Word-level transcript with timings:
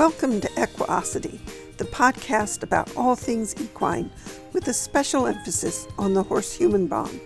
Welcome 0.00 0.40
to 0.40 0.48
Equiosity, 0.56 1.38
the 1.76 1.84
podcast 1.84 2.62
about 2.62 2.96
all 2.96 3.14
things 3.14 3.54
equine, 3.60 4.10
with 4.54 4.66
a 4.68 4.72
special 4.72 5.26
emphasis 5.26 5.86
on 5.98 6.14
the 6.14 6.22
horse 6.22 6.54
human 6.54 6.86
bond. 6.86 7.20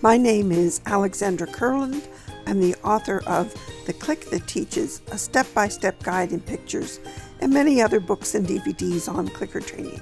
My 0.00 0.16
name 0.16 0.50
is 0.50 0.80
Alexandra 0.86 1.46
Kurland. 1.46 2.08
I'm 2.46 2.62
the 2.62 2.74
author 2.76 3.22
of 3.26 3.54
The 3.84 3.92
Click 3.92 4.30
That 4.30 4.46
Teaches, 4.46 5.02
a 5.12 5.18
step 5.18 5.46
by 5.52 5.68
step 5.68 6.02
guide 6.02 6.32
in 6.32 6.40
pictures, 6.40 6.98
and 7.40 7.52
many 7.52 7.82
other 7.82 8.00
books 8.00 8.34
and 8.34 8.46
DVDs 8.46 9.06
on 9.06 9.28
clicker 9.28 9.60
training. 9.60 10.00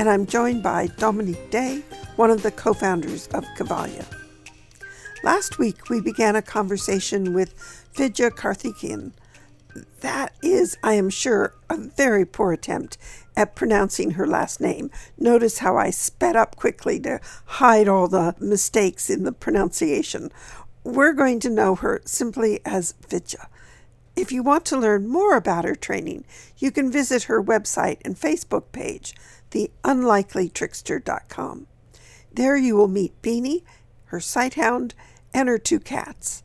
And 0.00 0.08
I'm 0.08 0.24
joined 0.24 0.62
by 0.62 0.86
Dominique 0.96 1.50
Day, 1.50 1.82
one 2.16 2.30
of 2.30 2.42
the 2.42 2.50
co 2.50 2.72
founders 2.72 3.26
of 3.34 3.44
Cavalia. 3.58 4.06
Last 5.22 5.58
week, 5.58 5.90
we 5.90 6.00
began 6.00 6.34
a 6.34 6.40
conversation 6.40 7.34
with 7.34 7.52
Vidya 7.92 8.30
Karthikeyan. 8.30 9.12
That 10.00 10.32
is, 10.42 10.78
I 10.82 10.94
am 10.94 11.10
sure, 11.10 11.54
a 11.68 11.76
very 11.76 12.24
poor 12.24 12.52
attempt 12.52 12.96
at 13.36 13.54
pronouncing 13.54 14.12
her 14.12 14.26
last 14.26 14.58
name. 14.60 14.90
Notice 15.18 15.58
how 15.58 15.76
I 15.76 15.90
sped 15.90 16.36
up 16.36 16.56
quickly 16.56 16.98
to 17.00 17.20
hide 17.44 17.88
all 17.88 18.08
the 18.08 18.34
mistakes 18.40 19.10
in 19.10 19.24
the 19.24 19.32
pronunciation. 19.32 20.32
We're 20.84 21.12
going 21.12 21.40
to 21.40 21.50
know 21.50 21.74
her 21.74 22.00
simply 22.04 22.60
as 22.64 22.94
Vidya. 23.08 23.48
If 24.14 24.32
you 24.32 24.42
want 24.42 24.64
to 24.66 24.78
learn 24.78 25.08
more 25.08 25.36
about 25.36 25.66
her 25.66 25.74
training, 25.74 26.24
you 26.56 26.70
can 26.70 26.90
visit 26.90 27.24
her 27.24 27.42
website 27.42 27.98
and 28.04 28.16
Facebook 28.16 28.72
page, 28.72 29.14
theunlikelytrickster.com. 29.50 31.66
There 32.32 32.56
you 32.56 32.76
will 32.76 32.88
meet 32.88 33.20
Beanie, 33.20 33.64
her 34.06 34.18
sighthound, 34.18 34.92
and 35.34 35.48
her 35.48 35.58
two 35.58 35.80
cats. 35.80 36.42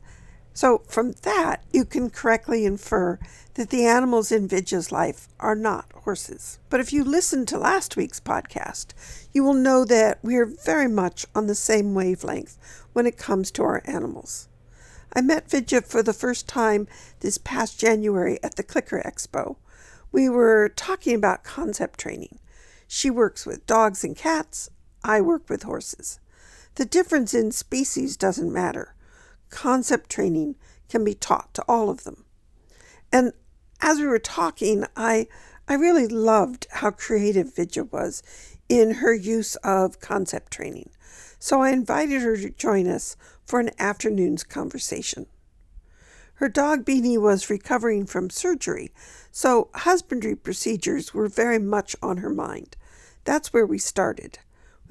So, 0.54 0.82
from 0.86 1.12
that, 1.22 1.64
you 1.72 1.84
can 1.84 2.10
correctly 2.10 2.66
infer 2.66 3.18
that 3.54 3.70
the 3.70 3.86
animals 3.86 4.30
in 4.30 4.48
Vidya's 4.48 4.92
life 4.92 5.28
are 5.40 5.54
not 5.54 5.90
horses. 6.04 6.58
But 6.68 6.80
if 6.80 6.92
you 6.92 7.04
listened 7.04 7.48
to 7.48 7.58
last 7.58 7.96
week's 7.96 8.20
podcast, 8.20 8.92
you 9.32 9.44
will 9.44 9.54
know 9.54 9.84
that 9.84 10.18
we 10.22 10.36
are 10.36 10.46
very 10.46 10.88
much 10.88 11.26
on 11.34 11.46
the 11.46 11.54
same 11.54 11.94
wavelength 11.94 12.58
when 12.92 13.06
it 13.06 13.16
comes 13.16 13.50
to 13.52 13.62
our 13.62 13.82
animals. 13.86 14.48
I 15.14 15.20
met 15.20 15.50
Vidya 15.50 15.82
for 15.82 16.02
the 16.02 16.12
first 16.12 16.48
time 16.48 16.86
this 17.20 17.38
past 17.38 17.78
January 17.78 18.38
at 18.42 18.56
the 18.56 18.62
Clicker 18.62 19.02
Expo. 19.04 19.56
We 20.10 20.28
were 20.28 20.70
talking 20.70 21.14
about 21.14 21.44
concept 21.44 22.00
training. 22.00 22.38
She 22.86 23.10
works 23.10 23.46
with 23.46 23.66
dogs 23.66 24.04
and 24.04 24.16
cats, 24.16 24.68
I 25.04 25.20
work 25.20 25.48
with 25.48 25.64
horses. 25.64 26.20
The 26.76 26.84
difference 26.84 27.34
in 27.34 27.52
species 27.52 28.16
doesn't 28.16 28.52
matter 28.52 28.94
concept 29.52 30.10
training 30.10 30.56
can 30.88 31.04
be 31.04 31.14
taught 31.14 31.54
to 31.54 31.62
all 31.68 31.88
of 31.88 32.02
them. 32.02 32.24
And 33.12 33.32
as 33.80 34.00
we 34.00 34.06
were 34.06 34.18
talking, 34.18 34.84
I 34.96 35.28
I 35.68 35.74
really 35.74 36.08
loved 36.08 36.66
how 36.70 36.90
creative 36.90 37.54
Vidya 37.54 37.84
was 37.84 38.22
in 38.68 38.94
her 38.94 39.14
use 39.14 39.54
of 39.56 40.00
concept 40.00 40.52
training. 40.52 40.90
So 41.38 41.60
I 41.60 41.70
invited 41.70 42.22
her 42.22 42.36
to 42.36 42.50
join 42.50 42.88
us 42.88 43.16
for 43.44 43.60
an 43.60 43.70
afternoon's 43.78 44.42
conversation. 44.42 45.26
Her 46.34 46.48
dog 46.48 46.84
Beanie 46.84 47.20
was 47.20 47.50
recovering 47.50 48.06
from 48.06 48.28
surgery, 48.28 48.90
so 49.30 49.68
husbandry 49.74 50.34
procedures 50.34 51.14
were 51.14 51.28
very 51.28 51.58
much 51.58 51.94
on 52.02 52.16
her 52.18 52.30
mind. 52.30 52.76
That's 53.24 53.52
where 53.52 53.66
we 53.66 53.78
started. 53.78 54.40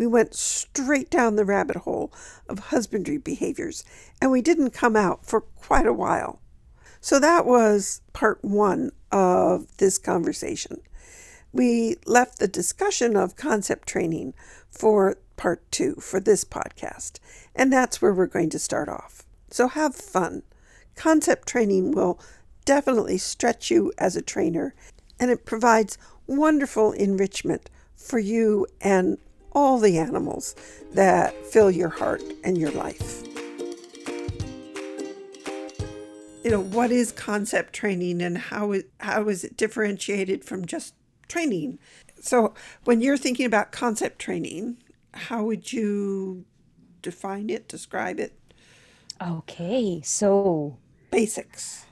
We 0.02 0.08
went 0.08 0.34
straight 0.34 1.12
down 1.12 1.36
the 1.36 1.46
rabbit 1.46 1.76
hole 1.76 2.12
of 2.50 2.58
husbandry 2.58 3.20
behaviors, 3.20 3.84
and 4.20 4.32
we 4.32 4.42
didn't 4.42 4.72
come 4.72 4.96
out 4.96 5.28
for 5.28 5.42
quite 5.42 5.86
a 5.86 5.94
while. 5.94 6.42
So 7.02 7.20
that 7.20 7.46
was 7.46 8.02
part 8.12 8.44
one 8.44 8.94
of 9.12 9.78
this 9.78 10.00
conversation. 10.00 10.82
We 11.54 11.98
left 12.08 12.40
the 12.40 12.48
discussion 12.48 13.16
of 13.16 13.36
concept 13.36 13.88
training 13.88 14.34
for 14.72 15.18
part 15.38 15.72
two 15.72 15.94
for 15.98 16.20
this 16.20 16.44
podcast, 16.44 17.20
and 17.56 17.72
that's 17.72 18.02
where 18.02 18.12
we're 18.12 18.26
going 18.26 18.50
to 18.50 18.58
start 18.58 18.90
off. 18.90 19.22
So 19.52 19.68
have 19.68 19.94
fun. 19.94 20.42
Concept 20.96 21.48
training 21.48 21.92
will 21.92 22.20
definitely 22.66 23.20
stretch 23.20 23.70
you 23.70 23.94
as 24.00 24.16
a 24.16 24.24
trainer, 24.24 24.74
and 25.20 25.30
it 25.30 25.46
provides 25.46 26.00
wonderful 26.26 26.92
enrichment 26.92 27.70
for 27.96 28.18
you 28.18 28.66
and 28.82 29.20
all 29.54 29.80
the 29.80 29.98
animals 29.98 30.56
that 30.94 31.36
fill 31.48 31.72
your 31.72 31.90
heart 31.90 32.24
and 32.44 32.58
your 32.58 32.72
life. 32.72 33.24
You 36.44 36.50
know, 36.50 36.62
what 36.62 36.92
is 36.92 37.12
concept 37.12 37.74
training 37.74 38.22
and 38.22 38.38
how 38.38 38.72
is, 38.72 38.84
how 39.00 39.28
is 39.30 39.44
it 39.44 39.58
differentiated 39.58 40.44
from 40.44 40.66
just 40.66 40.96
training? 41.28 41.78
So, 42.20 42.54
when 42.84 43.02
you're 43.02 43.18
thinking 43.18 43.46
about 43.46 43.72
concept 43.72 44.20
training, 44.20 44.78
how 45.14 45.44
would 45.44 45.72
you 45.72 46.46
define 47.02 47.50
it, 47.50 47.68
describe 47.68 48.20
it? 48.20 48.34
Okay, 49.22 50.02
so 50.04 50.78
basics. 51.12 51.86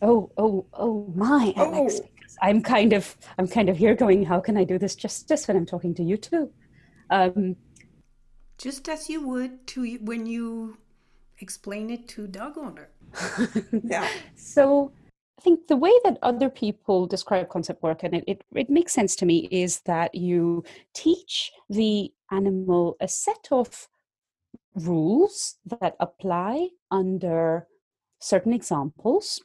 Oh, 0.00 0.30
oh, 0.36 0.66
oh 0.72 1.12
my, 1.14 1.52
Alex. 1.56 2.00
Oh. 2.02 2.06
I'm 2.42 2.62
kind 2.62 2.92
of 2.92 3.16
I'm 3.38 3.48
kind 3.48 3.68
of 3.68 3.76
here 3.76 3.94
going, 3.94 4.24
how 4.24 4.40
can 4.40 4.56
I 4.56 4.64
do 4.64 4.78
this 4.78 4.94
justice 4.94 5.46
when 5.48 5.56
I'm 5.56 5.66
talking 5.66 5.94
to 5.96 6.02
you 6.02 6.16
too? 6.16 6.50
Um, 7.10 7.56
Just 8.58 8.88
as 8.88 9.08
you 9.08 9.26
would 9.26 9.66
to 9.68 9.98
when 10.02 10.26
you 10.26 10.78
explain 11.40 11.90
it 11.90 12.08
to 12.08 12.26
dog 12.26 12.56
owner. 12.56 12.90
yeah. 13.84 14.08
So 14.36 14.92
I 15.38 15.42
think 15.42 15.68
the 15.68 15.76
way 15.76 15.92
that 16.04 16.18
other 16.22 16.50
people 16.50 17.06
describe 17.06 17.48
concept 17.48 17.82
work, 17.82 18.02
and 18.02 18.14
it, 18.14 18.24
it, 18.26 18.44
it, 18.54 18.70
makes 18.70 18.92
sense 18.92 19.16
to 19.16 19.26
me, 19.26 19.48
is 19.50 19.80
that 19.86 20.14
you 20.14 20.64
teach 20.94 21.50
the 21.70 22.12
animal 22.30 22.96
a 23.00 23.08
set 23.08 23.48
of 23.50 23.88
rules 24.74 25.56
that 25.64 25.96
apply 25.98 26.68
under 26.90 27.66
certain 28.20 28.52
examples. 28.52 29.40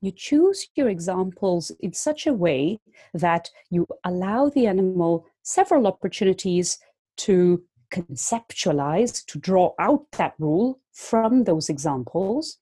You 0.00 0.12
choose 0.12 0.68
your 0.76 0.88
examples 0.88 1.72
in 1.80 1.92
such 1.92 2.26
a 2.26 2.32
way 2.32 2.78
that 3.12 3.50
you 3.68 3.86
allow 4.04 4.48
the 4.48 4.66
animal 4.66 5.26
several 5.42 5.86
opportunities 5.86 6.78
to 7.18 7.62
conceptualize, 7.92 9.24
to 9.26 9.38
draw 9.38 9.72
out 9.78 10.06
that 10.12 10.34
rule 10.38 10.80
from 10.92 11.44
those 11.44 11.68
examples. 11.68 12.58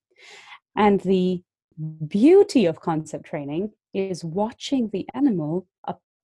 And 0.77 1.01
the 1.01 1.43
beauty 2.07 2.67
of 2.67 2.81
concept 2.81 3.27
training 3.27 3.73
is 3.95 4.25
watching 4.25 4.91
the 4.91 5.07
animal 5.15 5.67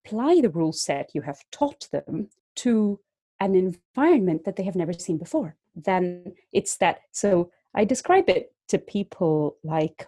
apply 0.04 0.40
the 0.40 0.50
rule 0.50 0.72
set 0.72 1.10
you 1.14 1.22
have 1.22 1.38
taught 1.50 1.88
them 1.92 2.28
to 2.56 3.00
an 3.40 3.54
environment 3.54 4.44
that 4.44 4.56
they 4.56 4.62
have 4.62 4.76
never 4.76 4.92
seen 4.92 5.18
before. 5.18 5.56
Then 5.74 6.34
it's 6.52 6.76
that. 6.78 7.00
So 7.12 7.50
I 7.74 7.84
describe 7.84 8.28
it 8.28 8.52
to 8.68 8.78
people 8.78 9.56
like 9.64 10.06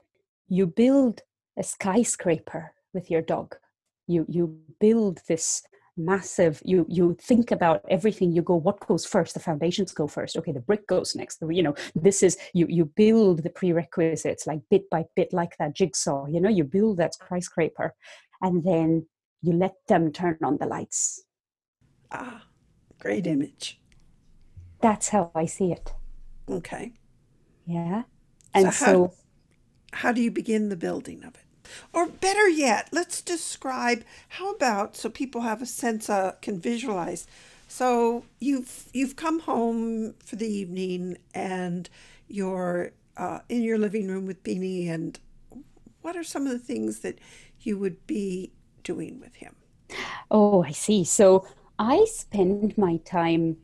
you 0.48 0.66
build 0.66 1.22
a 1.58 1.62
skyscraper 1.62 2.72
with 2.92 3.10
your 3.10 3.22
dog. 3.22 3.56
You 4.06 4.24
you 4.28 4.60
build 4.80 5.20
this 5.28 5.62
massive 5.96 6.60
you 6.64 6.86
you 6.88 7.16
think 7.20 7.50
about 7.50 7.80
everything 7.88 8.32
you 8.32 8.42
go 8.42 8.56
what 8.56 8.80
goes 8.86 9.06
first? 9.06 9.34
The 9.34 9.40
foundations 9.40 9.92
go 9.92 10.06
first. 10.06 10.36
Okay 10.36 10.52
the 10.52 10.60
brick 10.60 10.86
goes 10.86 11.14
next. 11.14 11.42
You 11.48 11.62
know 11.62 11.74
this 11.94 12.22
is 12.22 12.36
you 12.52 12.66
you 12.68 12.84
build 12.84 13.42
the 13.42 13.50
prerequisites 13.50 14.46
like 14.46 14.60
bit 14.70 14.88
by 14.90 15.04
bit 15.14 15.32
like 15.32 15.56
that 15.58 15.74
jigsaw 15.74 16.26
you 16.26 16.40
know 16.40 16.48
you 16.50 16.64
build 16.64 16.98
that 16.98 17.14
skyscraper 17.14 17.94
and 18.42 18.64
then 18.64 19.06
you 19.42 19.52
let 19.52 19.74
them 19.88 20.12
turn 20.12 20.38
on 20.42 20.58
the 20.58 20.66
lights. 20.66 21.24
Ah 22.10 22.42
great 22.98 23.26
image. 23.26 23.80
That's 24.80 25.08
how 25.08 25.30
i 25.34 25.46
see 25.46 25.72
it. 25.72 25.94
Okay. 26.48 26.92
Yeah? 27.66 28.02
And 28.54 28.72
so 28.72 28.84
how, 28.84 28.92
so 28.92 29.14
how 29.92 30.12
do 30.12 30.20
you 30.20 30.30
begin 30.30 30.68
the 30.68 30.76
building 30.76 31.24
of 31.24 31.34
it 31.34 31.45
or 31.92 32.06
better 32.06 32.48
yet, 32.48 32.88
let's 32.92 33.22
describe 33.22 34.04
how 34.30 34.50
about 34.52 34.96
so 34.96 35.08
people 35.08 35.42
have 35.42 35.62
a 35.62 35.66
sense 35.66 36.08
uh, 36.08 36.32
can 36.42 36.60
visualize. 36.60 37.26
So 37.68 38.24
you've 38.38 38.86
you've 38.92 39.16
come 39.16 39.40
home 39.40 40.14
for 40.24 40.36
the 40.36 40.46
evening 40.46 41.18
and 41.34 41.88
you're 42.28 42.92
uh, 43.16 43.40
in 43.48 43.62
your 43.62 43.78
living 43.78 44.08
room 44.08 44.26
with 44.26 44.42
Beanie 44.42 44.88
and 44.88 45.18
what 46.02 46.16
are 46.16 46.24
some 46.24 46.46
of 46.46 46.52
the 46.52 46.58
things 46.58 47.00
that 47.00 47.18
you 47.62 47.76
would 47.78 48.06
be 48.06 48.52
doing 48.84 49.18
with 49.18 49.34
him? 49.36 49.56
Oh, 50.30 50.62
I 50.62 50.70
see. 50.70 51.02
So 51.02 51.46
I 51.78 52.04
spend 52.08 52.78
my 52.78 52.98
time 52.98 53.56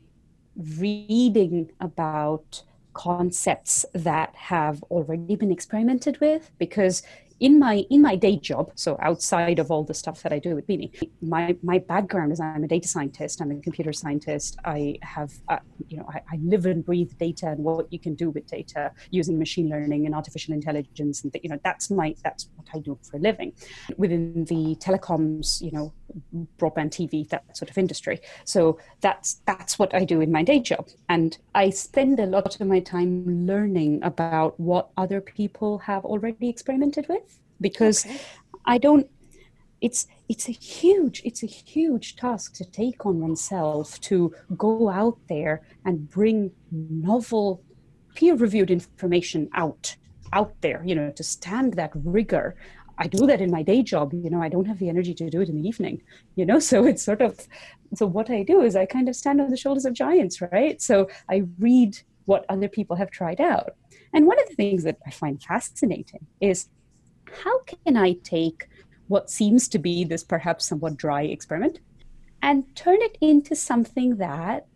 reading 0.55 1.71
about 1.79 2.63
concepts 2.93 3.85
that 3.93 4.35
have 4.35 4.83
already 4.83 5.35
been 5.35 5.51
experimented 5.51 6.19
with 6.19 6.51
because 6.59 7.01
in 7.43 7.59
my 7.59 7.85
in 7.89 8.01
my 8.01 8.15
day 8.15 8.37
job, 8.37 8.71
so 8.75 8.97
outside 9.01 9.59
of 9.59 9.69
all 9.69 9.83
the 9.83 9.93
stuff 9.93 10.23
that 10.23 10.31
I 10.31 10.39
do 10.39 10.55
with 10.55 10.65
Beanie, 10.65 10.91
my 11.21 11.57
my 11.61 11.77
background 11.77 12.31
is 12.31 12.39
I'm 12.39 12.63
a 12.63 12.69
data 12.69 12.87
scientist. 12.87 13.41
I'm 13.41 13.51
a 13.51 13.59
computer 13.59 13.91
scientist. 13.91 14.57
I 14.63 14.97
have 15.01 15.31
uh, 15.49 15.57
you 15.89 15.97
know 15.97 16.07
I, 16.09 16.21
I, 16.31 16.37
live 16.41 16.65
and 16.65 16.85
breathe 16.85 17.11
data 17.19 17.47
and 17.47 17.59
what 17.59 17.91
you 17.91 17.99
can 17.99 18.15
do 18.15 18.29
with 18.29 18.47
data 18.47 18.91
using 19.11 19.37
machine 19.37 19.67
learning 19.67 20.05
and 20.05 20.15
artificial 20.15 20.53
intelligence, 20.53 21.25
and 21.25 21.35
you 21.43 21.49
know 21.49 21.59
that's 21.65 21.91
my 21.91 22.15
that's 22.23 22.47
what 22.55 22.67
I 22.73 22.79
do 22.79 22.97
for 23.03 23.17
a 23.17 23.19
living 23.19 23.51
within 23.97 24.45
the 24.45 24.77
telecoms, 24.77 25.61
you 25.61 25.71
know, 25.71 25.91
broadband 26.57 26.91
TV, 26.91 27.27
that 27.29 27.55
sort 27.57 27.69
of 27.69 27.77
industry. 27.77 28.19
So 28.45 28.79
that's 29.01 29.41
that's 29.45 29.79
what 29.79 29.93
I 29.93 30.05
do 30.05 30.21
in 30.21 30.31
my 30.31 30.43
day 30.43 30.59
job, 30.59 30.87
and 31.09 31.37
I 31.55 31.69
spend 31.69 32.19
a 32.19 32.25
lot 32.25 32.59
of 32.59 32.67
my 32.67 32.79
time 32.79 33.45
learning 33.45 34.03
about 34.03 34.59
what 34.59 34.89
other 34.97 35.21
people 35.21 35.79
have 35.79 36.05
already 36.05 36.49
experimented 36.49 37.07
with 37.07 37.39
because 37.61 38.05
okay. 38.05 38.19
I 38.65 38.77
don't 38.77 39.07
it's 39.83 40.07
it's 40.29 40.47
a 40.47 40.51
huge 40.51 41.21
it's 41.25 41.43
a 41.43 41.51
huge 41.73 42.15
task 42.15 42.53
to 42.53 42.63
take 42.63 43.05
on 43.05 43.19
oneself 43.19 43.99
to 43.99 44.33
go 44.55 44.89
out 44.89 45.17
there 45.27 45.61
and 45.85 46.09
bring 46.09 46.51
novel 46.71 47.61
peer 48.15 48.35
reviewed 48.35 48.71
information 48.71 49.49
out 49.53 49.95
out 50.31 50.53
there 50.61 50.81
you 50.85 50.95
know 50.95 51.11
to 51.11 51.23
stand 51.23 51.73
that 51.73 51.91
rigor 51.95 52.55
I 52.97 53.07
do 53.07 53.25
that 53.27 53.41
in 53.41 53.51
my 53.51 53.63
day 53.63 53.81
job. 53.81 54.13
You 54.13 54.29
know, 54.29 54.41
I 54.41 54.49
don't 54.49 54.65
have 54.65 54.79
the 54.79 54.89
energy 54.89 55.13
to 55.15 55.29
do 55.29 55.41
it 55.41 55.49
in 55.49 55.61
the 55.61 55.67
evening, 55.67 56.01
you 56.35 56.45
know, 56.45 56.59
so 56.71 56.85
it's 56.85 57.03
sort 57.03 57.21
of, 57.21 57.39
so 57.95 58.05
what 58.05 58.29
I 58.29 58.43
do 58.43 58.61
is 58.61 58.75
I 58.75 58.85
kind 58.85 59.09
of 59.09 59.15
stand 59.15 59.41
on 59.41 59.49
the 59.49 59.57
shoulders 59.57 59.85
of 59.85 59.93
giants, 59.93 60.41
right? 60.41 60.81
So 60.81 61.09
I 61.29 61.43
read 61.59 61.99
what 62.25 62.45
other 62.49 62.67
people 62.67 62.95
have 62.95 63.11
tried 63.11 63.41
out. 63.41 63.75
And 64.13 64.25
one 64.25 64.39
of 64.39 64.47
the 64.47 64.55
things 64.55 64.83
that 64.83 64.97
I 65.05 65.11
find 65.11 65.41
fascinating 65.41 66.25
is 66.39 66.69
how 67.43 67.59
can 67.63 67.97
I 67.97 68.13
take 68.23 68.67
what 69.07 69.29
seems 69.29 69.67
to 69.69 69.79
be 69.79 70.03
this 70.03 70.23
perhaps 70.23 70.65
somewhat 70.65 70.97
dry 70.97 71.23
experiment 71.23 71.79
and 72.41 72.63
turn 72.75 73.01
it 73.01 73.17
into 73.21 73.55
something 73.55 74.17
that 74.17 74.67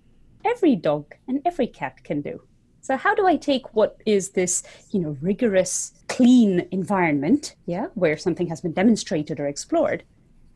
every 0.44 0.76
dog 0.76 1.14
and 1.28 1.42
every 1.46 1.68
cat 1.68 2.04
can 2.04 2.22
do? 2.22 2.42
So 2.88 2.96
how 2.96 3.14
do 3.14 3.28
I 3.28 3.36
take 3.36 3.76
what 3.76 4.02
is 4.06 4.30
this, 4.30 4.64
you 4.92 5.02
know, 5.02 5.18
rigorous, 5.20 5.92
clean 6.08 6.66
environment, 6.72 7.58
yeah, 7.66 7.88
where 7.96 8.16
something 8.16 8.48
has 8.48 8.62
been 8.62 8.72
demonstrated 8.72 9.42
or 9.42 9.48
explored, 9.48 10.06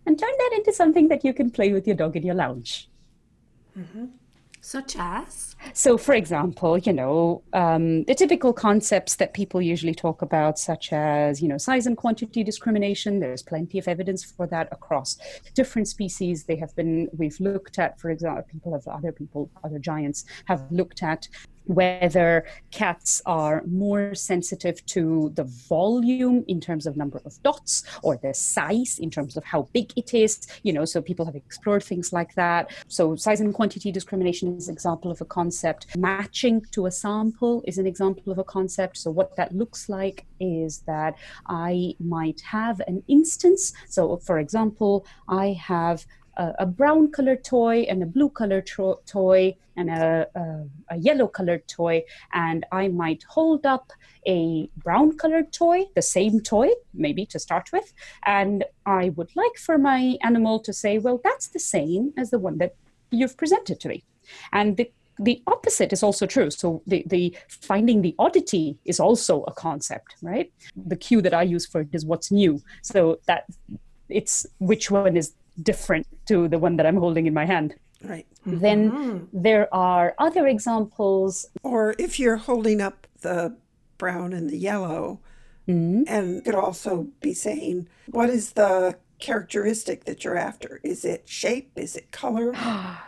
and 0.05 0.17
turn 0.17 0.31
that 0.37 0.51
into 0.55 0.71
something 0.71 1.09
that 1.09 1.25
you 1.25 1.33
can 1.33 1.51
play 1.51 1.73
with 1.73 1.85
your 1.85 1.97
dog 1.97 2.15
in 2.15 2.23
your 2.25 2.35
lounge? 2.35 2.89
Mm-hmm. 3.77 4.05
Such 4.61 4.95
as? 4.97 5.57
So, 5.73 5.97
for 5.97 6.13
example, 6.13 6.77
you 6.77 6.93
know, 6.93 7.43
um, 7.51 8.05
the 8.05 8.15
typical 8.15 8.53
concepts 8.53 9.15
that 9.15 9.33
people 9.33 9.61
usually 9.61 9.95
talk 9.95 10.21
about, 10.21 10.57
such 10.57 10.93
as, 10.93 11.41
you 11.41 11.49
know, 11.49 11.57
size 11.57 11.85
and 11.85 11.97
quantity 11.97 12.45
discrimination, 12.45 13.19
there's 13.19 13.43
plenty 13.43 13.77
of 13.77 13.89
evidence 13.89 14.23
for 14.23 14.47
that 14.47 14.69
across 14.71 15.17
different 15.53 15.89
species. 15.89 16.45
They 16.45 16.55
have 16.55 16.73
been, 16.77 17.09
we've 17.11 17.39
looked 17.41 17.77
at, 17.77 17.99
for 17.99 18.09
example, 18.09 18.45
people 18.49 18.73
of 18.73 18.87
other 18.87 19.11
people, 19.11 19.49
other 19.65 19.79
giants 19.79 20.23
have 20.45 20.71
looked 20.71 21.03
at 21.03 21.27
whether 21.65 22.45
cats 22.71 23.21
are 23.25 23.63
more 23.65 24.15
sensitive 24.15 24.85
to 24.87 25.31
the 25.35 25.43
volume 25.43 26.43
in 26.47 26.59
terms 26.59 26.85
of 26.85 26.97
number 26.97 27.21
of 27.25 27.41
dots 27.43 27.83
or 28.01 28.17
the 28.17 28.33
size 28.33 28.99
in 28.99 29.09
terms 29.09 29.37
of 29.37 29.43
how 29.43 29.67
big 29.73 29.91
it 29.95 30.13
is 30.13 30.47
you 30.63 30.73
know 30.73 30.85
so 30.85 31.01
people 31.01 31.25
have 31.25 31.35
explored 31.35 31.83
things 31.83 32.13
like 32.13 32.33
that. 32.35 32.71
So 32.87 33.15
size 33.15 33.41
and 33.41 33.53
quantity 33.53 33.91
discrimination 33.91 34.55
is 34.57 34.67
an 34.67 34.73
example 34.73 35.11
of 35.11 35.21
a 35.21 35.25
concept. 35.25 35.95
Matching 35.97 36.61
to 36.71 36.85
a 36.85 36.91
sample 36.91 37.63
is 37.65 37.77
an 37.77 37.87
example 37.87 38.31
of 38.31 38.37
a 38.37 38.43
concept. 38.43 38.97
So 38.97 39.11
what 39.11 39.35
that 39.35 39.53
looks 39.53 39.89
like 39.89 40.25
is 40.39 40.79
that 40.87 41.15
i 41.47 41.93
might 41.99 42.41
have 42.41 42.81
an 42.87 43.03
instance. 43.07 43.73
So 43.87 44.17
for 44.17 44.39
example 44.39 45.05
i 45.27 45.47
have 45.71 46.05
a, 46.59 46.65
brown 46.65 47.11
colored 47.11 47.43
toy 47.43 47.77
and 47.89 48.01
a 48.03 48.05
blue 48.05 48.29
colored 48.29 48.65
tro- 48.65 48.99
toy 49.05 49.55
and 49.77 49.89
a, 49.89 50.27
a, 50.35 50.95
a 50.95 50.97
yellow 50.97 51.27
colored 51.27 51.67
toy, 51.67 52.03
and 52.33 52.65
I 52.71 52.87
might 52.87 53.23
hold 53.23 53.65
up 53.65 53.91
a 54.27 54.69
brown 54.77 55.17
colored 55.17 55.51
toy, 55.51 55.85
the 55.95 56.01
same 56.01 56.39
toy, 56.39 56.69
maybe 56.93 57.25
to 57.27 57.39
start 57.39 57.71
with, 57.71 57.93
and 58.25 58.65
I 58.85 59.09
would 59.15 59.31
like 59.35 59.57
for 59.57 59.77
my 59.77 60.17
animal 60.21 60.59
to 60.67 60.73
say, 60.73 60.97
well, 60.97 61.19
that's 61.23 61.47
the 61.49 61.59
same 61.59 62.13
as 62.17 62.29
the 62.29 62.39
one 62.39 62.57
that 62.59 62.75
you've 63.11 63.37
presented 63.37 63.79
to 63.81 63.89
me. 63.89 64.03
And 64.51 64.77
the 64.77 64.91
the 65.19 65.43
opposite 65.45 65.93
is 65.93 66.01
also 66.01 66.25
true. 66.25 66.49
So 66.49 66.81
the, 66.87 67.03
the 67.05 67.37
finding 67.47 68.01
the 68.01 68.15
oddity 68.17 68.77
is 68.85 68.99
also 68.99 69.43
a 69.43 69.53
concept, 69.53 70.15
right? 70.21 70.51
The 70.75 70.95
cue 70.95 71.21
that 71.21 71.33
I 71.33 71.43
use 71.43 71.65
for 71.67 71.81
it 71.81 71.89
is 71.93 72.05
what's 72.05 72.31
new. 72.31 72.63
So 72.81 73.19
that 73.27 73.45
it's 74.09 74.47
which 74.57 74.89
one 74.89 75.15
is 75.15 75.33
different 75.61 76.07
to 76.27 76.47
the 76.47 76.59
one 76.59 76.77
that 76.77 76.85
I'm 76.85 76.97
holding 76.97 77.27
in 77.27 77.33
my 77.33 77.45
hand. 77.45 77.75
Right. 78.03 78.25
Then 78.45 78.91
mm-hmm. 78.91 79.25
there 79.31 79.73
are 79.73 80.15
other 80.17 80.47
examples. 80.47 81.45
Or 81.63 81.95
if 81.99 82.19
you're 82.19 82.37
holding 82.37 82.81
up 82.81 83.07
the 83.21 83.55
brown 83.97 84.33
and 84.33 84.49
the 84.49 84.57
yellow, 84.57 85.19
mm-hmm. 85.67 86.03
and 86.07 86.43
could 86.43 86.55
also 86.55 87.07
be 87.21 87.33
saying, 87.33 87.87
what 88.07 88.29
is 88.29 88.53
the 88.53 88.97
characteristic 89.19 90.05
that 90.05 90.23
you're 90.23 90.37
after? 90.37 90.81
Is 90.83 91.05
it 91.05 91.29
shape? 91.29 91.71
Is 91.75 91.95
it 91.95 92.11
color? 92.11 92.53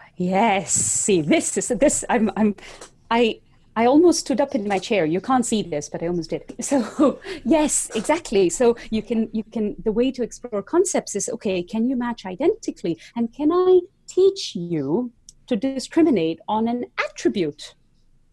yes. 0.17 0.71
See, 0.71 1.21
this 1.21 1.57
is 1.57 1.67
this. 1.69 2.05
I'm. 2.09 2.31
I'm. 2.37 2.55
I 3.09 3.39
I 3.75 3.85
almost 3.85 4.19
stood 4.19 4.39
up 4.39 4.53
in 4.55 4.67
my 4.67 4.79
chair. 4.79 5.05
You 5.05 5.19
can't 5.19 5.45
see 5.45 5.63
this, 5.63 5.89
but 5.89 6.03
I 6.03 6.07
almost 6.07 6.29
did. 6.29 6.55
So 6.63 7.19
yes, 7.43 7.89
exactly. 7.95 8.49
So 8.49 8.77
you 8.89 9.01
can 9.01 9.29
you 9.33 9.43
can 9.43 9.75
the 9.83 9.91
way 9.91 10.11
to 10.11 10.23
explore 10.23 10.61
concepts 10.61 11.15
is 11.15 11.29
okay, 11.29 11.63
can 11.63 11.89
you 11.89 11.95
match 11.95 12.25
identically? 12.25 12.97
And 13.15 13.33
can 13.33 13.51
I 13.51 13.81
teach 14.07 14.55
you 14.55 15.11
to 15.47 15.55
discriminate 15.55 16.39
on 16.47 16.67
an 16.67 16.85
attribute 16.97 17.75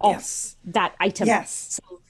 of 0.00 0.12
yes. 0.12 0.56
that 0.64 0.94
item? 1.00 1.26
Yes. 1.26 1.80
So 1.80 2.00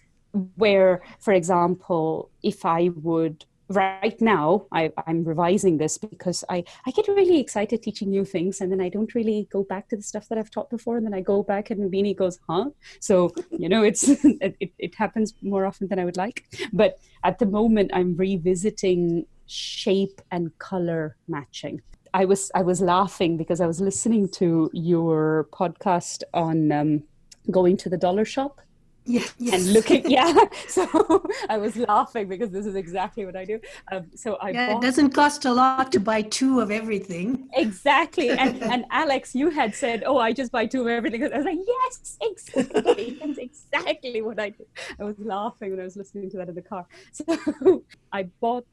where, 0.57 1.03
for 1.19 1.33
example, 1.33 2.31
if 2.43 2.65
I 2.65 2.91
would 2.95 3.45
right 3.71 4.21
now 4.21 4.67
I, 4.73 4.91
am 5.07 5.25
revising 5.25 5.79
this 5.79 5.97
because 5.97 6.45
I, 6.49 6.65
I 6.87 6.91
get 6.91 7.07
really 7.09 7.39
excited 7.39 7.83
teaching 7.83 8.11
new 8.11 8.25
things 8.25 8.61
and 8.61 8.71
then 8.71 8.81
I 8.81 8.89
don't 8.89 9.15
really 9.15 9.49
go 9.51 9.63
back 9.63 9.89
to 9.91 9.97
the 9.97 10.03
stuff 10.03 10.29
that 10.29 10.39
I've 10.39 10.51
taught 10.51 10.71
before 10.71 10.97
and 10.97 11.07
then 11.07 11.15
I 11.15 11.21
go 11.21 11.43
back 11.43 11.71
and 11.71 11.91
Beanie 11.91 12.17
goes, 12.17 12.41
huh? 12.49 12.71
So, 12.99 13.33
you 13.51 13.69
know, 13.69 13.85
it's 13.85 14.09
it, 14.25 14.73
it 14.79 14.95
happens 14.97 15.35
more 15.41 15.65
often 15.65 15.87
than 15.87 16.01
I 16.01 16.05
would 16.05 16.17
like. 16.17 16.47
But 16.73 16.99
at 17.23 17.39
the 17.39 17.47
moment 17.47 17.93
I'm 17.95 18.17
revisiting 18.17 19.27
shape 19.47 20.21
and 20.33 20.57
color 20.59 21.17
matching. 21.29 21.81
I 22.13 22.25
was 22.25 22.51
I 22.57 22.63
was 22.63 22.81
laughing 22.81 23.37
because 23.37 23.61
I 23.61 23.69
was 23.69 23.81
listening 23.81 24.29
to 24.31 24.69
your 24.73 25.49
podcast 25.53 26.25
on 26.35 26.73
um, 26.73 27.05
going 27.53 27.77
to 27.79 27.89
the 27.89 27.97
dollar 27.97 28.25
shop 28.25 28.61
yeah, 29.05 29.25
yes. 29.39 29.55
and 29.55 29.73
looking 29.73 30.11
yeah. 30.19 30.35
So 30.69 31.25
i 31.49 31.57
was 31.59 31.77
laughing 31.77 32.29
because 32.29 32.51
this 32.51 32.67
is 32.67 32.75
exactly 32.75 33.25
what 33.25 33.37
i 33.37 33.45
do. 33.45 33.61
Um, 33.93 34.07
so 34.15 34.35
i 34.37 34.51
yeah, 34.51 34.73
bought... 34.73 34.83
it 34.83 34.87
doesn't 34.87 35.11
cost 35.11 35.45
a 35.45 35.53
lot 35.53 35.91
to 35.93 36.01
buy 36.01 36.23
two 36.23 36.61
of 36.61 36.71
everything. 36.71 37.49
Exactly. 37.55 38.31
And 38.41 38.63
and 38.63 38.85
alex 38.91 39.35
you 39.35 39.51
had 39.51 39.75
said 39.75 40.05
oh 40.07 40.19
i 40.19 40.33
just 40.33 40.53
buy 40.53 40.67
two 40.67 40.83
of 40.83 40.89
everything. 40.89 41.23
I 41.25 41.37
was 41.37 41.45
like 41.45 41.59
yes 41.67 42.19
exactly. 42.21 43.19
That's 43.21 43.39
exactly 43.39 44.23
what 44.23 44.39
i 44.39 44.51
do. 44.51 44.65
I 44.99 45.05
was 45.05 45.19
laughing 45.19 45.71
when 45.71 45.81
i 45.81 45.85
was 45.85 45.97
listening 45.97 46.31
to 46.31 46.37
that 46.39 46.49
in 46.49 46.55
the 46.55 46.63
car. 46.63 46.87
So 47.13 47.85
i 48.13 48.25
bought 48.41 48.67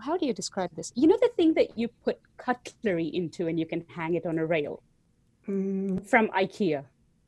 how 0.00 0.16
do 0.16 0.26
you 0.26 0.34
describe 0.34 0.70
this? 0.74 0.92
You 0.94 1.06
know 1.06 1.18
the 1.20 1.30
thing 1.36 1.54
that 1.54 1.78
you 1.78 1.88
put 2.04 2.18
cutlery 2.36 3.06
into 3.06 3.46
and 3.48 3.58
you 3.58 3.66
can 3.66 3.84
hang 3.88 4.14
it 4.14 4.26
on 4.26 4.38
a 4.38 4.46
rail? 4.46 4.82
Mm. 5.48 6.08
from 6.08 6.28
ikea. 6.28 6.84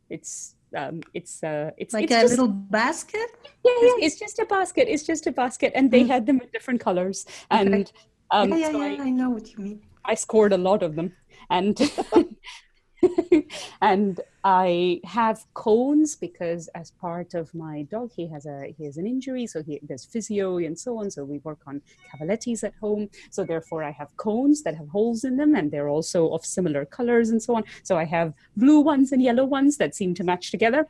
It's 0.09 0.56
um, 0.75 1.03
it's 1.15 1.43
uh, 1.43 1.71
it's 1.77 1.95
like 1.95 2.05
it's 2.05 2.13
a 2.13 2.21
just, 2.23 2.33
little 2.33 2.49
basket. 2.49 3.31
Yeah, 3.65 3.73
yeah, 3.83 4.07
it's 4.07 4.19
just 4.19 4.39
a 4.39 4.47
basket. 4.47 4.89
It's 4.89 5.05
just 5.05 5.27
a 5.27 5.33
basket, 5.33 5.73
and 5.75 5.91
they 5.91 6.05
mm. 6.05 6.09
had 6.09 6.27
them 6.27 6.41
in 6.41 6.49
different 6.53 6.81
colors. 6.81 7.27
And 7.51 7.75
okay. 7.75 7.93
um, 8.31 8.51
yeah, 8.51 8.57
yeah, 8.57 8.71
so 8.73 8.83
yeah, 8.83 9.03
I, 9.03 9.07
I 9.07 9.11
know 9.11 9.31
what 9.31 9.53
you 9.53 9.59
mean. 9.63 9.83
I 10.05 10.15
scored 10.15 10.53
a 10.53 10.59
lot 10.59 10.83
of 10.83 10.97
them, 10.97 11.13
and 11.51 11.79
and 13.81 14.21
I 14.45 15.01
have 15.05 15.45
cones 15.55 16.17
because 16.17 16.69
as 16.75 16.91
part 16.93 17.35
of 17.35 17.55
my 17.55 17.83
dog, 17.83 18.11
he 18.15 18.29
has 18.29 18.47
a 18.47 18.75
he 18.77 18.85
has 18.85 18.97
an 18.97 19.07
injury, 19.07 19.47
so 19.47 19.63
he, 19.63 19.81
there's 19.83 20.05
physio 20.05 20.59
and 20.59 20.79
so 20.79 20.99
on. 20.99 21.11
So 21.11 21.25
we 21.25 21.39
work 21.39 21.61
on 21.67 21.83
cavalettis 22.11 22.65
at 22.65 22.75
home. 22.81 23.09
So 23.31 23.45
therefore, 23.45 23.83
I 23.83 23.91
have 23.93 24.17
cones 24.17 24.63
that 24.63 24.77
have 24.77 24.89
holes 24.89 25.25
in 25.25 25.37
them, 25.37 25.55
and 25.55 25.71
they're 25.71 25.89
also 25.89 26.29
of 26.29 26.45
similar 26.45 26.85
colors 26.85 27.31
and 27.31 27.43
so 27.43 27.57
on. 27.57 27.65
So 27.83 27.97
I 27.97 28.05
have 28.05 28.35
blue 28.57 28.81
ones 28.81 29.13
and 29.13 29.23
yellow 29.23 29.45
ones 29.45 29.77
that 29.79 29.95
seem 29.95 30.15
to 30.15 30.25
match 30.25 30.51
together. 30.51 30.87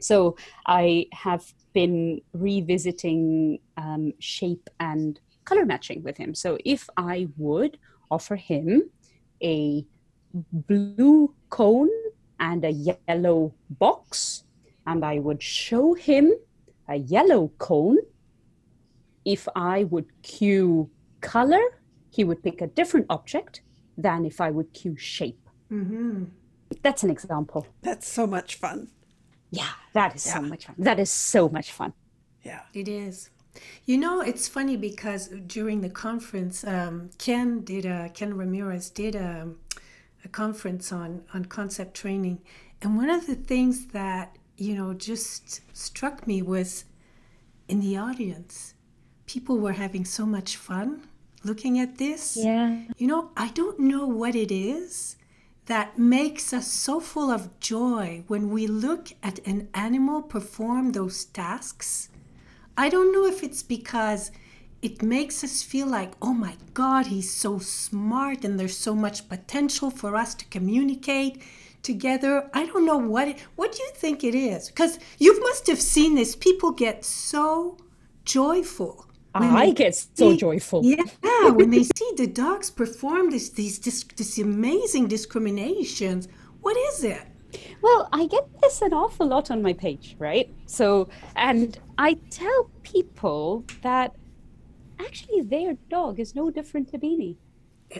So 0.00 0.36
I 0.66 1.06
have 1.12 1.52
been 1.72 2.20
revisiting 2.32 3.60
um, 3.76 4.12
shape 4.18 4.68
and 4.78 5.20
color 5.44 5.64
matching 5.64 6.02
with 6.02 6.16
him. 6.16 6.34
So 6.34 6.58
if 6.64 6.88
I 6.96 7.28
would 7.36 7.78
offer 8.10 8.36
him 8.36 8.90
a 9.42 9.84
blue 10.52 11.34
cone 11.48 11.90
and 12.38 12.64
a 12.64 12.70
yellow 12.70 13.54
box, 13.70 14.44
and 14.86 15.04
I 15.04 15.18
would 15.18 15.42
show 15.42 15.94
him 15.94 16.32
a 16.88 16.96
yellow 16.96 17.52
cone 17.58 17.98
if 19.24 19.46
I 19.54 19.84
would 19.84 20.06
cue 20.22 20.90
color, 21.20 21.62
he 22.10 22.24
would 22.24 22.42
pick 22.42 22.60
a 22.60 22.66
different 22.66 23.06
object 23.10 23.62
than 23.96 24.24
if 24.24 24.40
I 24.40 24.50
would 24.50 24.72
cue 24.72 24.96
shape. 24.96 25.48
Mm-hmm. 25.70 26.24
That's 26.82 27.02
an 27.02 27.10
example. 27.10 27.66
That's 27.82 28.08
so 28.08 28.26
much 28.26 28.56
fun. 28.56 28.88
Yeah, 29.50 29.68
that 29.94 30.14
is 30.16 30.26
yeah. 30.26 30.34
so 30.34 30.42
much 30.42 30.66
fun. 30.66 30.76
That 30.78 30.98
is 31.00 31.10
so 31.10 31.48
much 31.48 31.72
fun. 31.72 31.92
Yeah, 32.44 32.62
it 32.72 32.88
is. 32.88 33.30
You 33.84 33.98
know, 33.98 34.20
it's 34.20 34.46
funny 34.46 34.76
because 34.76 35.28
during 35.46 35.80
the 35.80 35.90
conference, 35.90 36.64
um, 36.64 37.10
Ken 37.18 37.62
did 37.62 37.84
a 37.84 38.08
Ken 38.14 38.36
Ramirez 38.36 38.90
did 38.90 39.16
a, 39.16 39.48
a 40.24 40.28
conference 40.28 40.92
on 40.92 41.22
on 41.34 41.44
concept 41.46 41.94
training, 41.94 42.40
and 42.82 42.96
one 42.96 43.10
of 43.10 43.26
the 43.26 43.34
things 43.34 43.88
that 43.88 44.36
you 44.56 44.74
know 44.74 44.94
just 44.94 45.60
struck 45.76 46.26
me 46.26 46.42
was 46.42 46.84
in 47.68 47.80
the 47.80 47.96
audience, 47.96 48.74
people 49.26 49.58
were 49.58 49.72
having 49.72 50.04
so 50.04 50.26
much 50.26 50.56
fun 50.56 51.06
looking 51.44 51.78
at 51.78 51.98
this. 51.98 52.36
Yeah. 52.36 52.82
You 52.96 53.06
know, 53.06 53.30
I 53.36 53.48
don't 53.48 53.78
know 53.78 54.06
what 54.06 54.34
it 54.34 54.50
is 54.50 55.16
that 55.66 55.98
makes 55.98 56.52
us 56.52 56.66
so 56.66 56.98
full 56.98 57.30
of 57.30 57.60
joy 57.60 58.24
when 58.26 58.50
we 58.50 58.66
look 58.66 59.12
at 59.22 59.38
an 59.46 59.68
animal 59.72 60.20
perform 60.20 60.92
those 60.92 61.24
tasks. 61.26 62.08
I 62.76 62.88
don't 62.88 63.12
know 63.12 63.24
if 63.24 63.42
it's 63.42 63.62
because 63.62 64.32
it 64.82 65.02
makes 65.02 65.44
us 65.44 65.62
feel 65.62 65.86
like, 65.86 66.12
oh 66.22 66.32
my 66.32 66.56
God, 66.74 67.06
he's 67.06 67.32
so 67.32 67.58
smart 67.58 68.44
and 68.44 68.58
there's 68.58 68.76
so 68.76 68.94
much 68.94 69.28
potential 69.28 69.90
for 69.90 70.16
us 70.16 70.34
to 70.36 70.44
communicate 70.46 71.42
together. 71.82 72.48
I 72.54 72.66
don't 72.66 72.86
know 72.86 72.96
what 72.96 73.28
it, 73.28 73.40
what 73.56 73.72
do 73.72 73.82
you 73.82 73.90
think 73.94 74.24
it 74.24 74.34
is? 74.34 74.68
Because 74.68 74.98
you 75.18 75.40
must 75.40 75.66
have 75.66 75.80
seen 75.80 76.14
this. 76.14 76.34
People 76.34 76.72
get 76.72 77.04
so 77.04 77.78
joyful 78.24 79.06
I 79.34 79.70
get 79.70 79.94
so 79.94 80.36
joyful. 80.36 80.84
Yeah, 80.84 81.50
when 81.50 81.70
they 81.70 81.82
see 81.96 82.12
the 82.16 82.26
dogs 82.26 82.70
perform 82.70 83.30
this, 83.30 83.50
these 83.50 83.78
this, 83.78 84.04
this 84.16 84.38
amazing 84.38 85.08
discriminations, 85.08 86.28
what 86.60 86.76
is 86.76 87.04
it? 87.04 87.22
Well, 87.82 88.08
I 88.12 88.26
get 88.26 88.48
this 88.60 88.80
an 88.82 88.92
awful 88.92 89.26
lot 89.26 89.50
on 89.50 89.62
my 89.62 89.72
page, 89.72 90.14
right? 90.18 90.52
So, 90.66 91.08
and 91.36 91.78
I 91.98 92.14
tell 92.30 92.70
people 92.82 93.64
that 93.82 94.14
actually 95.06 95.42
their 95.42 95.74
dog 95.88 96.20
is 96.20 96.34
no 96.34 96.50
different 96.50 96.90
to 96.90 96.98
Beanie. 96.98 97.36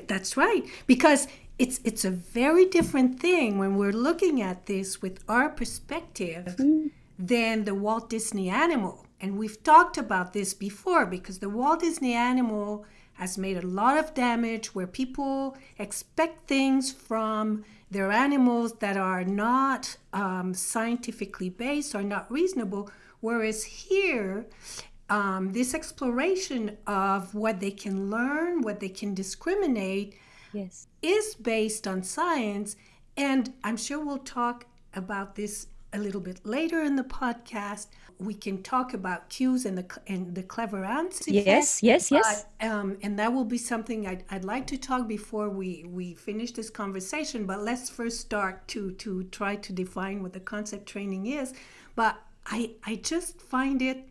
That's 0.07 0.37
right, 0.37 0.65
because 0.87 1.27
it's 1.59 1.81
it's 1.85 2.05
a 2.05 2.11
very 2.11 2.65
different 2.65 3.21
thing 3.21 3.59
when 3.59 3.77
we're 3.77 3.93
looking 3.93 4.41
at 4.41 4.67
this 4.67 5.03
with 5.03 5.23
our 5.29 5.49
perspective 5.49 6.57
mm. 6.59 6.91
than 7.19 7.65
the 7.65 7.75
Walt 7.75 8.09
Disney 8.09 8.49
animal 8.49 9.07
and 9.21 9.37
we've 9.37 9.63
talked 9.63 9.99
about 9.99 10.33
this 10.33 10.55
before 10.55 11.05
because 11.05 11.39
the 11.39 11.51
Walt 11.51 11.81
Disney 11.81 12.15
animal 12.15 12.87
has 13.15 13.37
made 13.37 13.59
a 13.59 13.67
lot 13.67 13.99
of 13.99 14.15
damage 14.15 14.75
where 14.75 14.87
people 14.87 15.57
expect 15.79 16.49
things 16.49 16.91
from 16.91 17.65
their 17.91 18.11
animals 18.11 18.73
that 18.79 18.97
are 18.97 19.25
not 19.25 19.97
um, 20.15 20.55
scientifically 20.55 21.51
based 21.51 21.95
or 21.95 22.03
not 22.03 22.31
reasonable. 22.33 22.91
Whereas 23.21 23.65
here, 23.65 24.47
um, 25.11 25.53
this 25.53 25.75
exploration 25.75 26.79
of 26.87 27.35
what 27.35 27.61
they 27.61 27.71
can 27.71 28.11
learn, 28.11 28.63
what 28.63 28.81
they 28.81 28.89
can 28.89 29.15
discriminate, 29.15 30.15
yes. 30.53 30.87
is 31.03 31.35
based 31.35 31.87
on 31.87 32.03
science. 32.03 32.77
And 33.17 33.53
I'm 33.63 33.77
sure 33.77 34.03
we'll 34.05 34.19
talk 34.19 34.67
about 34.95 35.35
this 35.35 35.67
a 35.93 35.99
little 35.99 36.21
bit 36.21 36.41
later 36.47 36.83
in 36.83 36.97
the 36.97 37.05
podcast 37.05 37.89
we 38.21 38.35
can 38.35 38.63
talk 38.63 38.93
about 38.93 39.29
cues 39.31 39.65
and 39.65 39.79
the 39.79 40.01
and 40.07 40.35
the 40.35 40.43
Clever 40.43 40.85
Hans. 40.85 41.23
Yes, 41.27 41.83
yes, 41.83 42.11
yes. 42.11 42.47
But, 42.61 42.71
um, 42.71 42.99
and 43.03 43.19
that 43.19 43.33
will 43.33 43.45
be 43.45 43.59
something 43.59 44.07
I'd, 44.07 44.25
I'd 44.31 44.45
like 44.45 44.67
to 44.69 44.77
talk 44.77 45.09
before 45.09 45.49
we 45.49 45.85
we 45.89 46.15
finish 46.15 46.53
this 46.53 46.71
conversation. 46.71 47.47
But 47.47 47.63
let's 47.63 47.89
first 47.89 48.21
start 48.21 48.69
to 48.69 48.93
to 48.93 49.25
try 49.25 49.57
to 49.57 49.73
define 49.73 50.23
what 50.23 50.35
the 50.35 50.41
concept 50.41 50.87
training 50.87 51.27
is. 51.27 51.55
But 51.97 52.21
I 52.47 52.73
I 52.85 52.97
just 52.97 53.41
find 53.41 53.81
it 53.81 54.07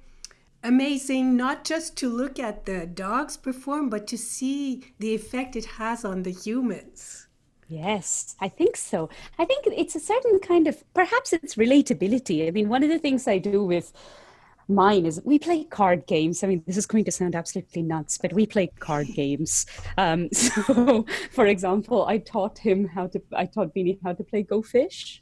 amazing 0.63 1.38
not 1.38 1.63
just 1.63 1.96
to 1.98 2.10
look 2.10 2.39
at 2.39 2.66
the 2.66 2.86
dogs 2.86 3.38
perform, 3.38 3.89
but 3.89 4.08
to 4.08 4.18
see 4.18 4.94
the 5.00 5.13
effect 5.13 5.56
it 5.56 5.66
has 5.66 6.04
on 6.04 6.24
the 6.24 6.32
humans. 6.32 7.28
Yes, 7.68 8.36
I 8.39 8.50
think 8.50 8.75
so. 8.75 9.10
I 9.38 9.46
think 9.46 9.66
it's 9.68 9.96
a 9.96 10.00
certain 10.00 10.39
kind 10.39 10.68
of 10.68 10.84
perhaps 10.94 11.34
it's 11.34 11.56
relatability. 11.56 12.48
I 12.48 12.51
mean, 12.51 12.68
one 12.68 12.84
of 12.84 12.89
the 12.89 12.98
things 12.98 13.28
I 13.28 13.38
do 13.38 13.63
with 13.63 13.94
mine 14.68 15.06
is 15.06 15.22
we 15.24 15.38
play 15.38 15.66
card 15.66 16.08
games. 16.08 16.44
I 16.44 16.48
mean, 16.48 16.63
this 16.66 16.78
is 16.78 16.88
going 16.88 17.06
to 17.06 17.12
sound 17.12 17.36
absolutely 17.36 17.84
nuts, 17.84 18.18
but 18.18 18.34
we 18.34 18.48
play 18.48 18.72
card 18.80 19.08
games. 19.13 19.68
Um, 19.98 20.30
so, 20.34 21.06
for 21.32 21.46
example, 21.46 22.06
I 22.06 22.18
taught 22.18 22.58
him 22.58 22.88
how 22.88 23.06
to. 23.08 23.22
I 23.36 23.46
taught 23.46 23.74
Beanie 23.75 24.00
how 24.04 24.13
to 24.13 24.24
play 24.24 24.42
Go 24.42 24.63
Fish. 24.63 25.22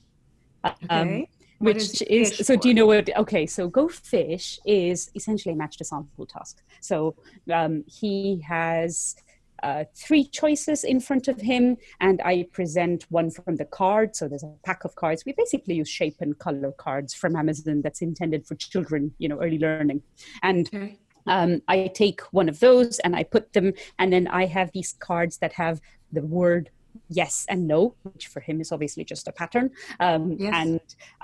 Um, 0.90 1.26
which 1.60 2.02
is, 2.04 2.38
so 2.38 2.56
do 2.56 2.68
you 2.68 2.74
know 2.74 2.86
what 2.86 3.10
okay 3.18 3.46
so 3.46 3.68
go 3.68 3.88
fish 3.88 4.60
is 4.66 5.10
essentially 5.16 5.54
a 5.54 5.58
match 5.58 5.78
to 5.78 5.84
sample 5.84 6.26
task 6.26 6.62
so 6.82 7.16
um, 7.52 7.84
he 7.88 8.40
has 8.48 9.16
uh, 9.64 9.86
three 9.96 10.24
choices 10.24 10.84
in 10.84 11.00
front 11.00 11.28
of 11.28 11.42
him, 11.42 11.78
and 12.00 12.22
I 12.24 12.48
present 12.52 13.06
one 13.10 13.32
from 13.32 13.56
the 13.56 13.66
card. 13.66 14.16
So 14.16 14.28
there's 14.28 14.44
a 14.44 14.54
pack 14.64 14.84
of 14.84 14.96
cards. 14.96 15.24
We 15.26 15.34
basically 15.34 15.76
use 15.76 15.90
shape 15.90 16.18
and 16.20 16.38
color 16.38 16.72
cards 16.74 17.14
from 17.14 17.36
Amazon 17.36 17.82
that's 17.82 18.02
intended 18.02 18.46
for 18.46 18.56
children, 18.56 19.14
you 19.18 19.30
know, 19.30 19.40
early 19.42 19.60
learning. 19.60 20.04
And 20.44 20.68
okay. 20.68 20.98
um, 21.26 21.62
I 21.68 21.88
take 21.94 22.22
one 22.32 22.50
of 22.50 22.60
those 22.60 23.00
and 23.00 23.16
I 23.16 23.24
put 23.24 23.54
them, 23.54 23.74
and 23.98 24.14
then 24.14 24.28
I 24.28 24.46
have 24.46 24.72
these 24.74 24.96
cards 25.00 25.38
that 25.40 25.54
have 25.54 25.82
the 26.12 26.22
word 26.22 26.70
yes 27.10 27.46
and 27.50 27.68
no, 27.68 27.96
which 28.04 28.28
for 28.28 28.40
him 28.40 28.62
is 28.62 28.72
obviously 28.72 29.04
just 29.04 29.28
a 29.28 29.32
pattern. 29.32 29.72
Um, 30.00 30.34
yes. 30.40 30.54
And 30.54 30.80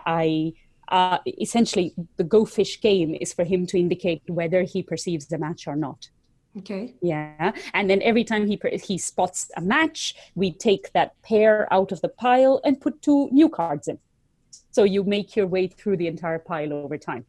I 0.06 0.54
uh, 0.90 1.18
essentially, 1.42 1.94
the 2.18 2.24
Go 2.24 2.46
Fish 2.46 2.82
game 2.82 3.16
is 3.20 3.34
for 3.34 3.44
him 3.44 3.66
to 3.68 3.80
indicate 3.80 4.22
whether 4.28 4.64
he 4.64 4.84
perceives 4.84 5.28
the 5.28 5.38
match 5.38 5.68
or 5.68 5.76
not. 5.76 6.10
Okay. 6.60 6.94
Yeah, 7.02 7.52
and 7.74 7.90
then 7.90 8.02
every 8.04 8.24
time 8.24 8.46
he 8.46 8.60
he 8.84 8.98
spots 8.98 9.50
a 9.58 9.62
match, 9.62 10.16
we 10.36 10.52
take 10.52 10.94
that 10.94 11.20
pair 11.24 11.72
out 11.74 11.92
of 11.92 12.02
the 12.02 12.10
pile 12.10 12.62
and 12.64 12.80
put 12.80 13.02
two 13.02 13.28
new 13.32 13.50
cards 13.50 13.88
in. 13.88 13.98
So 14.70 14.84
you 14.84 15.04
make 15.04 15.36
your 15.36 15.48
way 15.48 15.68
through 15.68 15.98
the 15.98 16.08
entire 16.08 16.40
pile 16.40 16.74
over 16.74 16.98
time. 16.98 17.26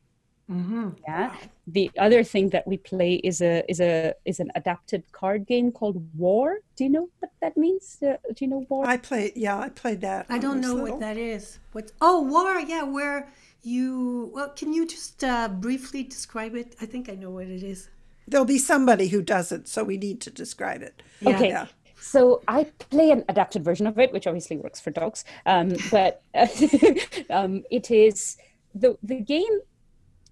Mm-hmm. 0.50 0.90
Yeah. 1.06 1.28
Wow. 1.28 1.38
The 1.66 1.90
other 1.98 2.22
thing 2.22 2.50
that 2.50 2.66
we 2.66 2.76
play 2.76 3.14
is 3.14 3.40
a 3.40 3.64
is 3.68 3.80
a 3.80 4.14
is 4.24 4.40
an 4.40 4.50
adapted 4.54 5.02
card 5.12 5.46
game 5.46 5.72
called 5.72 6.06
War. 6.16 6.58
Do 6.76 6.84
you 6.84 6.90
know 6.90 7.08
what 7.20 7.30
that 7.40 7.56
means? 7.56 7.98
Uh, 8.02 8.16
do 8.34 8.44
you 8.44 8.48
know 8.48 8.66
War? 8.68 8.86
I 8.86 8.98
played. 8.98 9.32
Yeah, 9.36 9.58
I 9.58 9.70
played 9.70 10.02
that. 10.02 10.26
I 10.28 10.38
don't 10.38 10.60
know 10.60 10.74
little. 10.74 10.90
what 10.90 11.00
that 11.00 11.16
is. 11.16 11.58
What's 11.72 11.92
oh 12.00 12.20
War? 12.20 12.60
Yeah, 12.60 12.82
where 12.82 13.28
you 13.62 14.30
well, 14.34 14.50
can 14.50 14.74
you 14.74 14.86
just 14.86 15.24
uh, 15.24 15.48
briefly 15.48 16.02
describe 16.02 16.54
it? 16.54 16.76
I 16.80 16.86
think 16.86 17.08
I 17.08 17.14
know 17.14 17.30
what 17.30 17.46
it 17.46 17.62
is 17.62 17.88
there'll 18.26 18.44
be 18.44 18.58
somebody 18.58 19.08
who 19.08 19.22
doesn't, 19.22 19.68
so 19.68 19.84
we 19.84 19.96
need 19.96 20.20
to 20.22 20.30
describe 20.30 20.82
it. 20.82 21.02
Yeah. 21.20 21.36
Okay. 21.36 21.48
Yeah. 21.48 21.66
So 21.96 22.42
I 22.46 22.64
play 22.64 23.10
an 23.10 23.24
adapted 23.28 23.64
version 23.64 23.86
of 23.86 23.98
it, 23.98 24.12
which 24.12 24.26
obviously 24.26 24.56
works 24.56 24.80
for 24.80 24.90
dogs. 24.90 25.24
Um, 25.46 25.74
but 25.90 26.22
uh, 26.34 26.46
um, 27.30 27.64
it 27.70 27.90
is 27.90 28.36
the 28.74 28.98
the 29.02 29.20
game. 29.20 29.60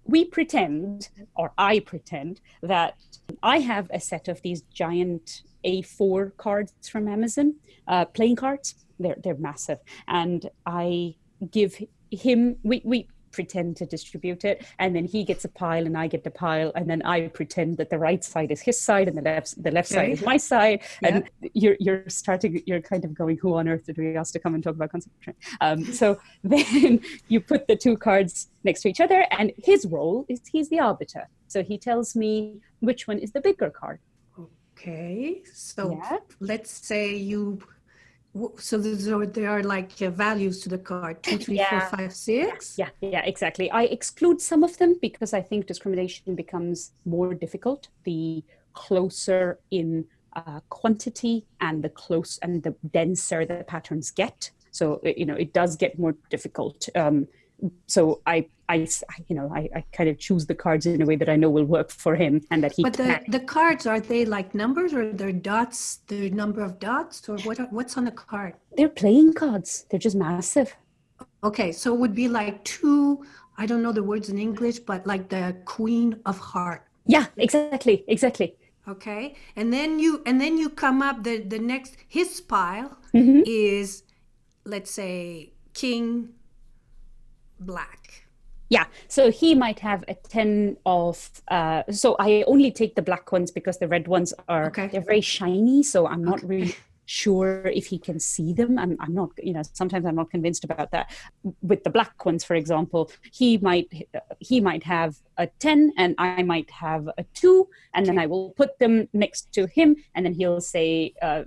We 0.05 0.25
pretend, 0.25 1.09
or 1.35 1.53
I 1.57 1.79
pretend, 1.79 2.41
that 2.61 2.95
I 3.41 3.59
have 3.59 3.89
a 3.93 3.99
set 3.99 4.27
of 4.27 4.41
these 4.41 4.61
giant 4.73 5.43
A4 5.65 6.35
cards 6.37 6.73
from 6.89 7.07
Amazon, 7.07 7.55
uh, 7.87 8.05
playing 8.05 8.35
cards. 8.35 8.75
They're 8.99 9.17
they're 9.23 9.37
massive, 9.37 9.79
and 10.07 10.49
I 10.65 11.15
give 11.49 11.77
him. 12.11 12.57
We 12.63 12.81
we 12.85 13.07
pretend 13.33 13.75
to 13.77 13.85
distribute 13.85 14.45
it 14.45 14.65
and 14.79 14.95
then 14.95 15.05
he 15.05 15.23
gets 15.23 15.43
a 15.43 15.49
pile 15.49 15.85
and 15.85 15.97
i 15.97 16.07
get 16.07 16.23
the 16.23 16.31
pile 16.31 16.71
and 16.75 16.89
then 16.89 17.01
i 17.03 17.27
pretend 17.27 17.77
that 17.77 17.89
the 17.89 17.97
right 17.97 18.23
side 18.23 18.51
is 18.51 18.61
his 18.61 18.79
side 18.79 19.07
and 19.09 19.17
the 19.17 19.21
left 19.21 19.61
the 19.61 19.71
left 19.71 19.89
side 19.89 20.09
is 20.09 20.21
my 20.21 20.37
side. 20.37 20.79
Yeah. 21.01 21.09
and 21.09 21.29
you're 21.53 21.77
you're 21.79 22.03
starting 22.07 22.61
you're 22.65 22.81
kind 22.81 23.03
of 23.03 23.13
going 23.13 23.37
who 23.37 23.55
on 23.55 23.67
earth 23.67 23.85
did 23.85 23.97
we 23.97 24.15
ask 24.15 24.31
to 24.33 24.39
come 24.39 24.53
and 24.55 24.63
talk 24.63 24.75
about 24.75 24.91
concentration 24.91 25.35
um, 25.61 25.83
so 25.83 26.19
then 26.43 27.01
you 27.27 27.39
put 27.41 27.67
the 27.67 27.75
two 27.75 27.97
cards 27.97 28.49
next 28.63 28.81
to 28.81 28.89
each 28.89 29.01
other 29.01 29.25
and 29.31 29.51
his 29.57 29.85
role 29.85 30.25
is 30.29 30.41
he's 30.51 30.69
the 30.69 30.79
arbiter. 30.79 31.27
So 31.47 31.63
he 31.63 31.77
tells 31.77 32.15
me 32.15 32.59
which 32.79 33.07
one 33.07 33.19
is 33.19 33.31
the 33.31 33.41
bigger 33.41 33.69
card. 33.69 33.99
Okay. 34.75 35.43
So 35.53 35.91
yeah. 35.91 36.17
let's 36.39 36.71
say 36.71 37.15
you 37.15 37.59
so 38.57 38.77
there 38.79 39.49
are 39.49 39.63
like 39.63 39.91
uh, 40.01 40.09
values 40.09 40.59
to 40.61 40.69
the 40.69 40.77
card 40.77 41.21
two 41.21 41.37
three 41.37 41.57
yeah. 41.57 41.69
four 41.69 41.97
five 41.97 42.13
six? 42.13 42.77
Yeah 42.77 42.89
yeah 43.01 43.23
exactly. 43.25 43.69
I 43.69 43.83
exclude 43.83 44.41
some 44.41 44.63
of 44.63 44.77
them 44.77 44.97
because 45.01 45.33
i 45.33 45.41
think 45.41 45.67
discrimination 45.67 46.35
becomes 46.35 46.91
more 47.05 47.33
difficult 47.33 47.89
the 48.05 48.43
closer 48.73 49.59
in 49.69 50.05
uh, 50.35 50.59
quantity 50.69 51.45
and 51.61 51.83
the 51.83 51.89
close 51.89 52.39
and 52.41 52.63
the 52.63 52.75
denser 52.91 53.45
the 53.45 53.63
patterns 53.67 54.09
get. 54.11 54.49
So 54.71 54.99
uh, 55.05 55.11
you 55.15 55.25
know 55.25 55.35
it 55.35 55.53
does 55.53 55.75
get 55.75 55.99
more 55.99 56.15
difficult 56.29 56.89
um, 56.95 57.27
so 57.87 58.21
I, 58.25 58.47
I, 58.69 58.87
you 59.27 59.35
know, 59.35 59.51
I, 59.53 59.69
I 59.75 59.83
kind 59.93 60.09
of 60.09 60.17
choose 60.17 60.45
the 60.45 60.55
cards 60.55 60.85
in 60.85 61.01
a 61.01 61.05
way 61.05 61.15
that 61.15 61.29
I 61.29 61.35
know 61.35 61.49
will 61.49 61.65
work 61.65 61.91
for 61.91 62.15
him 62.15 62.41
and 62.51 62.63
that 62.63 62.73
he. 62.73 62.83
But 62.83 62.93
the 62.93 63.03
can. 63.03 63.23
the 63.27 63.39
cards 63.39 63.85
are 63.85 63.99
they 63.99 64.25
like 64.25 64.53
numbers 64.55 64.93
or 64.93 65.11
they're 65.11 65.31
dots? 65.31 65.99
The 66.07 66.29
number 66.31 66.61
of 66.61 66.79
dots 66.79 67.27
or 67.29 67.37
what? 67.39 67.59
What's 67.71 67.97
on 67.97 68.05
the 68.05 68.11
card? 68.11 68.55
They're 68.75 68.89
playing 68.89 69.33
cards. 69.33 69.85
They're 69.89 69.99
just 69.99 70.15
massive. 70.15 70.75
Okay, 71.43 71.71
so 71.71 71.93
it 71.93 71.99
would 71.99 72.15
be 72.15 72.27
like 72.27 72.63
two. 72.63 73.25
I 73.57 73.65
don't 73.65 73.83
know 73.83 73.91
the 73.91 74.03
words 74.03 74.29
in 74.29 74.37
English, 74.39 74.79
but 74.79 75.05
like 75.05 75.29
the 75.29 75.55
Queen 75.65 76.19
of 76.25 76.37
Heart. 76.39 76.87
Yeah, 77.05 77.25
exactly, 77.37 78.03
exactly. 78.07 78.55
Okay, 78.87 79.35
and 79.55 79.71
then 79.71 79.99
you 79.99 80.21
and 80.25 80.39
then 80.41 80.57
you 80.57 80.69
come 80.69 81.01
up 81.01 81.23
the 81.23 81.39
the 81.39 81.59
next 81.59 81.97
his 82.07 82.41
pile 82.41 82.97
mm-hmm. 83.13 83.41
is, 83.45 84.03
let's 84.65 84.91
say, 84.91 85.53
King 85.73 86.29
black. 87.65 88.25
Yeah, 88.69 88.85
so 89.07 89.29
he 89.29 89.53
might 89.53 89.79
have 89.79 90.03
a 90.07 90.15
10 90.15 90.77
of, 90.85 91.29
uh, 91.49 91.83
so 91.91 92.15
I 92.17 92.43
only 92.47 92.71
take 92.71 92.95
the 92.95 93.03
black 93.03 93.31
ones 93.31 93.51
because 93.51 93.77
the 93.77 93.87
red 93.87 94.07
ones 94.07 94.33
are, 94.47 94.67
okay. 94.67 94.87
they're 94.87 95.01
very 95.01 95.21
shiny. 95.21 95.83
So 95.83 96.07
I'm 96.07 96.23
not 96.23 96.39
okay. 96.39 96.47
really 96.47 96.75
sure 97.05 97.65
if 97.67 97.85
he 97.85 97.99
can 97.99 98.19
see 98.19 98.53
them. 98.53 98.79
I'm, 98.79 98.97
I'm 98.99 99.13
not, 99.13 99.29
you 99.37 99.53
know, 99.53 99.61
sometimes 99.73 100.05
I'm 100.05 100.15
not 100.15 100.31
convinced 100.31 100.63
about 100.63 100.89
that. 100.91 101.11
With 101.61 101.83
the 101.83 101.89
black 101.89 102.25
ones, 102.25 102.43
for 102.43 102.55
example, 102.55 103.11
he 103.31 103.57
might, 103.57 104.07
he 104.39 104.59
might 104.59 104.83
have 104.83 105.17
a 105.37 105.47
10 105.59 105.93
and 105.97 106.15
I 106.17 106.41
might 106.41 106.71
have 106.71 107.07
a 107.17 107.23
two, 107.33 107.67
and 107.93 108.05
then 108.05 108.17
I 108.17 108.25
will 108.25 108.51
put 108.51 108.79
them 108.79 109.07
next 109.13 109.51
to 109.53 109.67
him, 109.67 109.95
and 110.15 110.25
then 110.25 110.33
he'll 110.33 110.61
say 110.61 111.13
uh, 111.21 111.43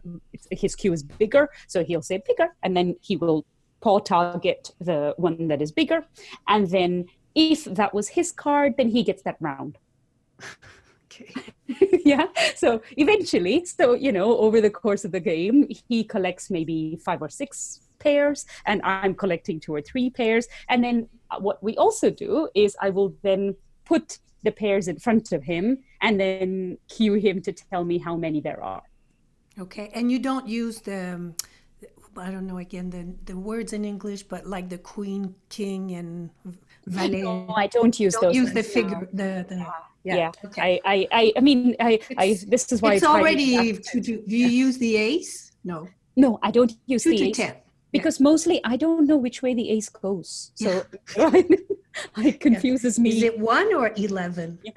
his 0.50 0.76
cue 0.76 0.92
is 0.92 1.02
bigger, 1.02 1.48
so 1.66 1.82
he'll 1.82 2.02
say 2.02 2.22
bigger, 2.24 2.54
and 2.62 2.76
then 2.76 2.96
he 3.00 3.16
will 3.16 3.44
paw 3.80 3.98
target 3.98 4.70
the 4.80 5.14
one 5.16 5.48
that 5.48 5.62
is 5.62 5.72
bigger. 5.72 6.04
And 6.48 6.68
then 6.70 7.06
if 7.34 7.64
that 7.64 7.94
was 7.94 8.08
his 8.08 8.32
card, 8.32 8.74
then 8.76 8.88
he 8.88 9.02
gets 9.02 9.22
that 9.22 9.36
round. 9.40 9.78
okay. 11.06 11.32
yeah. 12.04 12.26
So 12.54 12.82
eventually, 12.96 13.64
so, 13.64 13.94
you 13.94 14.12
know, 14.12 14.36
over 14.38 14.60
the 14.60 14.70
course 14.70 15.04
of 15.04 15.12
the 15.12 15.20
game, 15.20 15.68
he 15.88 16.04
collects 16.04 16.50
maybe 16.50 16.98
five 17.04 17.22
or 17.22 17.28
six 17.28 17.80
pairs, 17.98 18.46
and 18.66 18.80
I'm 18.84 19.14
collecting 19.14 19.60
two 19.60 19.74
or 19.74 19.82
three 19.82 20.10
pairs. 20.10 20.46
And 20.68 20.82
then 20.82 21.08
uh, 21.30 21.38
what 21.38 21.62
we 21.62 21.76
also 21.76 22.10
do 22.10 22.48
is 22.54 22.76
I 22.80 22.90
will 22.90 23.14
then 23.22 23.54
put 23.84 24.18
the 24.42 24.52
pairs 24.52 24.88
in 24.88 24.98
front 24.98 25.32
of 25.32 25.42
him 25.42 25.78
and 26.00 26.20
then 26.20 26.78
cue 26.88 27.14
him 27.14 27.42
to 27.42 27.52
tell 27.52 27.84
me 27.84 27.98
how 27.98 28.16
many 28.16 28.40
there 28.40 28.62
are. 28.62 28.82
Okay. 29.58 29.90
And 29.94 30.10
you 30.12 30.18
don't 30.18 30.46
use 30.46 30.80
the. 30.80 31.32
I 32.18 32.30
don't 32.30 32.46
know 32.46 32.58
again 32.58 32.90
the 32.90 33.06
the 33.30 33.38
words 33.38 33.72
in 33.72 33.84
English, 33.84 34.24
but 34.24 34.46
like 34.46 34.68
the 34.68 34.78
queen, 34.78 35.34
king, 35.48 35.92
and 35.92 36.30
valet. 36.86 37.22
No, 37.22 37.52
I 37.54 37.66
don't 37.66 37.98
use 37.98 38.14
don't 38.14 38.24
those. 38.24 38.36
Use 38.36 38.52
the 38.52 38.62
figure. 38.62 39.08
The, 39.12 39.44
the 39.48 39.66
yeah. 40.04 40.16
yeah. 40.16 40.32
Okay. 40.44 40.80
I, 40.84 41.08
I 41.12 41.32
I 41.36 41.40
mean 41.40 41.76
I, 41.80 41.98
I 42.16 42.38
this 42.46 42.70
is 42.72 42.80
why 42.80 42.94
it's 42.94 43.04
already. 43.04 43.72
To, 43.74 44.00
do, 44.00 44.22
do 44.26 44.36
you 44.36 44.48
use 44.48 44.78
the 44.78 44.96
ace? 44.96 45.52
No. 45.64 45.88
No, 46.16 46.38
I 46.42 46.50
don't 46.50 46.72
use 46.86 47.02
Two 47.02 47.10
the 47.10 47.18
to 47.18 47.24
ace. 47.28 47.36
Ten. 47.36 47.54
Because 47.92 48.20
yeah. 48.20 48.24
mostly 48.24 48.60
I 48.64 48.76
don't 48.76 49.06
know 49.06 49.16
which 49.16 49.42
way 49.42 49.54
the 49.54 49.70
ace 49.70 49.88
goes. 49.88 50.52
So 50.54 50.84
yeah. 51.16 51.32
it 52.18 52.40
confuses 52.40 52.98
yeah. 52.98 53.02
me. 53.02 53.10
Is 53.10 53.22
it 53.22 53.38
one 53.38 53.74
or 53.74 53.92
eleven? 53.96 54.58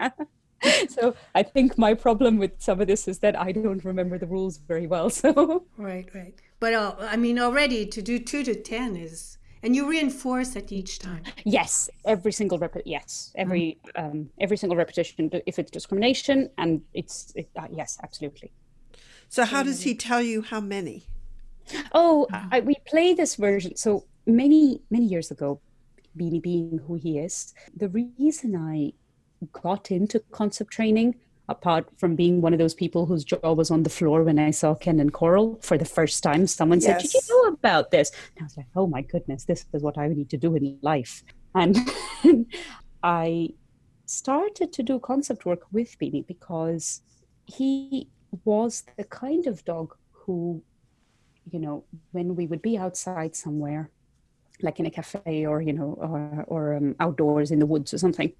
Yeah. 0.62 0.90
so 0.90 1.16
I 1.34 1.42
think 1.42 1.78
my 1.78 1.94
problem 1.94 2.38
with 2.38 2.52
some 2.58 2.82
of 2.82 2.88
this 2.88 3.08
is 3.08 3.20
that 3.20 3.40
I 3.40 3.54
don't 3.54 3.82
remember 3.86 4.18
the 4.18 4.28
rules 4.28 4.58
very 4.58 4.88
well. 4.88 5.10
So 5.10 5.64
right, 5.78 6.06
right. 6.14 6.36
But 6.60 6.74
uh, 6.74 6.96
I 7.00 7.18
mean, 7.18 7.40
already 7.40 7.86
to 7.86 8.02
do 8.02 8.20
two 8.20 8.44
to 8.44 8.56
ten 8.56 8.96
is, 8.96 9.38
and 9.64 9.76
you 9.76 9.90
reinforce 9.90 10.56
it 10.56 10.72
each 10.72 11.00
time. 11.00 11.24
Yes, 11.46 11.90
every 12.06 12.32
single 12.32 12.58
rep. 12.58 12.76
Yes, 12.86 13.32
every 13.36 13.78
mm. 13.96 14.04
um, 14.04 14.30
every 14.40 14.58
single 14.58 14.78
repetition. 14.78 15.30
If 15.46 15.60
it's 15.60 15.72
discrimination, 15.72 16.50
and 16.58 16.82
it's 16.94 17.32
it, 17.36 17.50
uh, 17.56 17.68
yes, 17.72 17.98
absolutely. 18.04 18.52
So 19.30 19.46
how 19.46 19.64
does 19.64 19.84
he 19.84 19.96
tell 19.96 20.22
you 20.22 20.42
how 20.42 20.60
many? 20.60 21.04
Oh, 21.94 22.28
I, 22.52 22.62
we 22.62 22.76
play 22.88 23.14
this 23.14 23.36
version. 23.36 23.76
So 23.76 24.06
many 24.26 24.82
many 24.90 25.06
years 25.06 25.32
ago, 25.32 25.62
Beanie 26.18 26.42
being 26.42 26.80
who 26.88 26.96
he 26.96 27.20
is, 27.20 27.54
the 27.76 27.90
reason 27.90 28.56
I 28.56 28.94
got 29.54 29.92
into 29.92 30.20
concept 30.32 30.72
training 30.72 31.16
apart 31.50 31.88
from 31.98 32.16
being 32.16 32.42
one 32.42 32.54
of 32.54 32.60
those 32.60 32.76
people 32.76 33.08
whose 33.08 33.26
jaw 33.26 33.54
was 33.54 33.72
on 33.72 33.84
the 33.84 33.90
floor 33.90 34.24
when 34.24 34.38
I 34.40 34.52
saw 34.52 34.76
Ken 34.76 35.00
and 35.00 35.12
Coral 35.12 35.60
for 35.62 35.78
the 35.78 35.86
first 35.86 36.22
time. 36.24 36.46
Someone 36.48 36.80
said, 36.80 37.00
Did 37.00 37.14
you 37.14 37.22
know 37.30 37.54
about 37.54 37.92
this? 37.92 38.12
And 38.38 38.44
I 38.44 38.46
was 38.46 38.56
like, 38.56 38.68
Oh 38.76 38.88
my 38.88 39.02
goodness, 39.02 39.46
this 39.46 39.66
is 39.74 39.82
what 39.82 39.98
I 39.98 40.08
need 40.08 40.30
to 40.30 40.38
do 40.38 40.56
in 40.56 40.78
life. 40.82 41.24
And 41.56 41.76
I 43.04 43.50
started 44.06 44.72
to 44.74 44.84
do 44.84 45.00
concept 45.00 45.46
work 45.46 45.62
with 45.72 45.98
Beanie 46.00 46.26
because 46.26 47.02
he 47.46 48.10
was 48.46 48.84
the 48.98 49.04
kind 49.04 49.48
of 49.48 49.66
dog 49.66 49.96
who, 50.12 50.62
you 51.52 51.60
know, 51.60 51.84
when 52.12 52.36
we 52.36 52.46
would 52.46 52.62
be 52.62 52.78
outside 52.78 53.36
somewhere 53.36 53.90
like 54.62 54.80
in 54.80 54.86
a 54.86 54.92
cafe 54.92 55.46
or 55.46 55.62
you 55.62 55.74
know 55.74 55.98
or, 56.00 56.46
or 56.48 56.76
um, 56.76 56.96
outdoors 57.00 57.52
in 57.52 57.60
the 57.60 57.66
woods 57.66 57.94
or 57.94 57.98
something. 57.98 58.32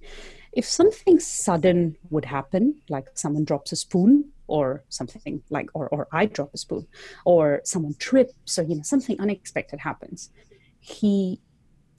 If 0.52 0.66
something 0.66 1.20
sudden 1.20 1.96
would 2.10 2.26
happen 2.26 2.82
like 2.90 3.08
someone 3.14 3.46
drops 3.46 3.72
a 3.72 3.76
spoon 3.76 4.32
or 4.48 4.84
something 4.90 5.44
like 5.52 5.70
or, 5.76 5.88
or 5.90 6.08
i 6.12 6.26
drop 6.26 6.52
a 6.56 6.58
spoon 6.58 6.88
or 7.24 7.62
someone 7.64 7.94
trips 8.00 8.58
or 8.58 8.64
you 8.64 8.74
know 8.74 8.82
something 8.82 9.16
unexpected 9.22 9.80
happens 9.80 10.32
he 10.80 11.40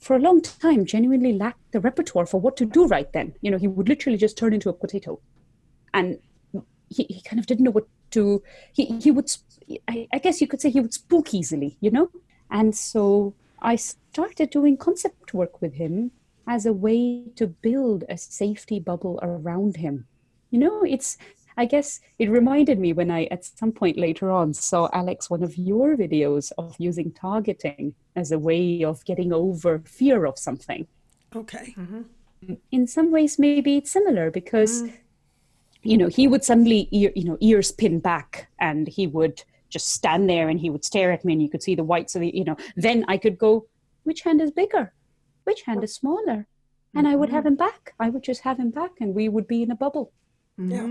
for 0.01 0.15
a 0.15 0.19
long 0.19 0.41
time 0.41 0.83
genuinely 0.83 1.31
lacked 1.33 1.71
the 1.71 1.79
repertoire 1.79 2.25
for 2.25 2.41
what 2.41 2.57
to 2.57 2.65
do 2.65 2.87
right 2.87 3.13
then. 3.13 3.33
You 3.41 3.51
know 3.51 3.57
he 3.57 3.67
would 3.67 3.87
literally 3.87 4.17
just 4.17 4.37
turn 4.37 4.53
into 4.53 4.69
a 4.69 4.73
potato. 4.73 5.19
And 5.93 6.19
he, 6.89 7.03
he 7.03 7.21
kind 7.21 7.39
of 7.39 7.45
didn't 7.45 7.63
know 7.63 7.71
what 7.71 7.87
to 8.11 8.43
he, 8.73 8.85
he 8.99 9.11
would 9.11 9.31
I, 9.87 10.07
I 10.11 10.17
guess 10.17 10.41
you 10.41 10.47
could 10.47 10.59
say 10.59 10.69
he 10.69 10.81
would 10.81 10.93
spook 10.93 11.33
easily 11.33 11.77
you 11.79 11.91
know? 11.91 12.09
And 12.49 12.75
so 12.75 13.33
I 13.61 13.75
started 13.75 14.49
doing 14.49 14.77
concept 14.77 15.33
work 15.33 15.61
with 15.61 15.73
him 15.73 16.11
as 16.47 16.65
a 16.65 16.73
way 16.73 17.25
to 17.35 17.47
build 17.47 18.03
a 18.09 18.17
safety 18.17 18.79
bubble 18.79 19.19
around 19.21 19.77
him. 19.77 20.07
You 20.49 20.59
know, 20.59 20.83
it's, 20.83 21.17
I 21.55 21.65
guess 21.65 22.01
it 22.17 22.29
reminded 22.29 22.79
me 22.79 22.93
when 22.93 23.11
I, 23.11 23.25
at 23.25 23.45
some 23.45 23.71
point 23.71 23.97
later 23.97 24.31
on, 24.31 24.53
saw 24.53 24.89
Alex, 24.93 25.29
one 25.29 25.43
of 25.43 25.57
your 25.57 25.95
videos 25.95 26.51
of 26.57 26.75
using 26.79 27.11
targeting 27.11 27.93
as 28.15 28.31
a 28.31 28.39
way 28.39 28.83
of 28.83 29.05
getting 29.05 29.31
over 29.31 29.79
fear 29.85 30.25
of 30.25 30.37
something. 30.37 30.87
Okay. 31.35 31.75
Mm-hmm. 31.77 32.53
In 32.71 32.87
some 32.87 33.11
ways, 33.11 33.37
maybe 33.37 33.77
it's 33.77 33.91
similar 33.91 34.31
because, 34.31 34.81
mm. 34.81 34.93
you 35.83 35.97
know, 35.97 36.07
he 36.07 36.27
would 36.27 36.43
suddenly, 36.43 36.89
ear, 36.91 37.11
you 37.15 37.25
know, 37.25 37.37
ears 37.39 37.71
pin 37.71 37.99
back 37.99 38.49
and 38.59 38.87
he 38.87 39.05
would 39.05 39.43
just 39.71 39.89
stand 39.89 40.29
there 40.29 40.49
and 40.49 40.59
he 40.59 40.69
would 40.69 40.85
stare 40.85 41.11
at 41.11 41.25
me 41.25 41.33
and 41.33 41.41
you 41.41 41.49
could 41.49 41.63
see 41.63 41.75
the 41.75 41.83
whites 41.83 42.15
of 42.15 42.21
the, 42.21 42.31
you 42.35 42.43
know, 42.43 42.57
then 42.75 43.05
I 43.07 43.17
could 43.17 43.37
go, 43.37 43.65
which 44.03 44.21
hand 44.21 44.41
is 44.41 44.51
bigger? 44.51 44.93
Which 45.45 45.63
hand 45.63 45.83
is 45.83 45.95
smaller? 45.95 46.47
And 46.93 47.05
mm-hmm. 47.05 47.13
I 47.13 47.15
would 47.15 47.29
have 47.29 47.45
him 47.45 47.55
back. 47.55 47.93
I 47.99 48.09
would 48.09 48.23
just 48.23 48.41
have 48.41 48.59
him 48.59 48.69
back 48.69 48.91
and 48.99 49.15
we 49.15 49.29
would 49.29 49.47
be 49.47 49.63
in 49.63 49.71
a 49.71 49.75
bubble. 49.75 50.11
Yeah. 50.57 50.87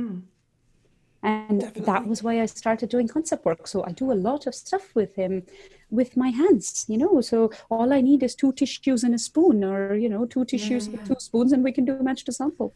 And 1.22 1.60
Definitely. 1.60 1.82
that 1.82 2.06
was 2.06 2.22
why 2.22 2.40
I 2.40 2.46
started 2.46 2.88
doing 2.88 3.06
concept 3.06 3.44
work. 3.44 3.66
So 3.66 3.84
I 3.84 3.92
do 3.92 4.10
a 4.10 4.14
lot 4.14 4.46
of 4.46 4.54
stuff 4.54 4.94
with 4.94 5.14
him 5.14 5.42
with 5.90 6.16
my 6.16 6.30
hands, 6.30 6.86
you 6.88 6.96
know. 6.96 7.20
So 7.20 7.50
all 7.68 7.92
I 7.92 8.00
need 8.00 8.22
is 8.22 8.34
two 8.34 8.52
tissues 8.52 9.04
and 9.04 9.14
a 9.14 9.18
spoon, 9.18 9.62
or, 9.62 9.94
you 9.94 10.08
know, 10.08 10.24
two 10.24 10.46
tissues 10.46 10.86
yeah, 10.86 10.92
yeah. 10.92 10.98
with 10.98 11.08
two 11.08 11.16
spoons, 11.18 11.52
and 11.52 11.62
we 11.62 11.72
can 11.72 11.84
do 11.84 11.94
a 11.94 12.02
match 12.02 12.24
to 12.24 12.32
sample. 12.32 12.74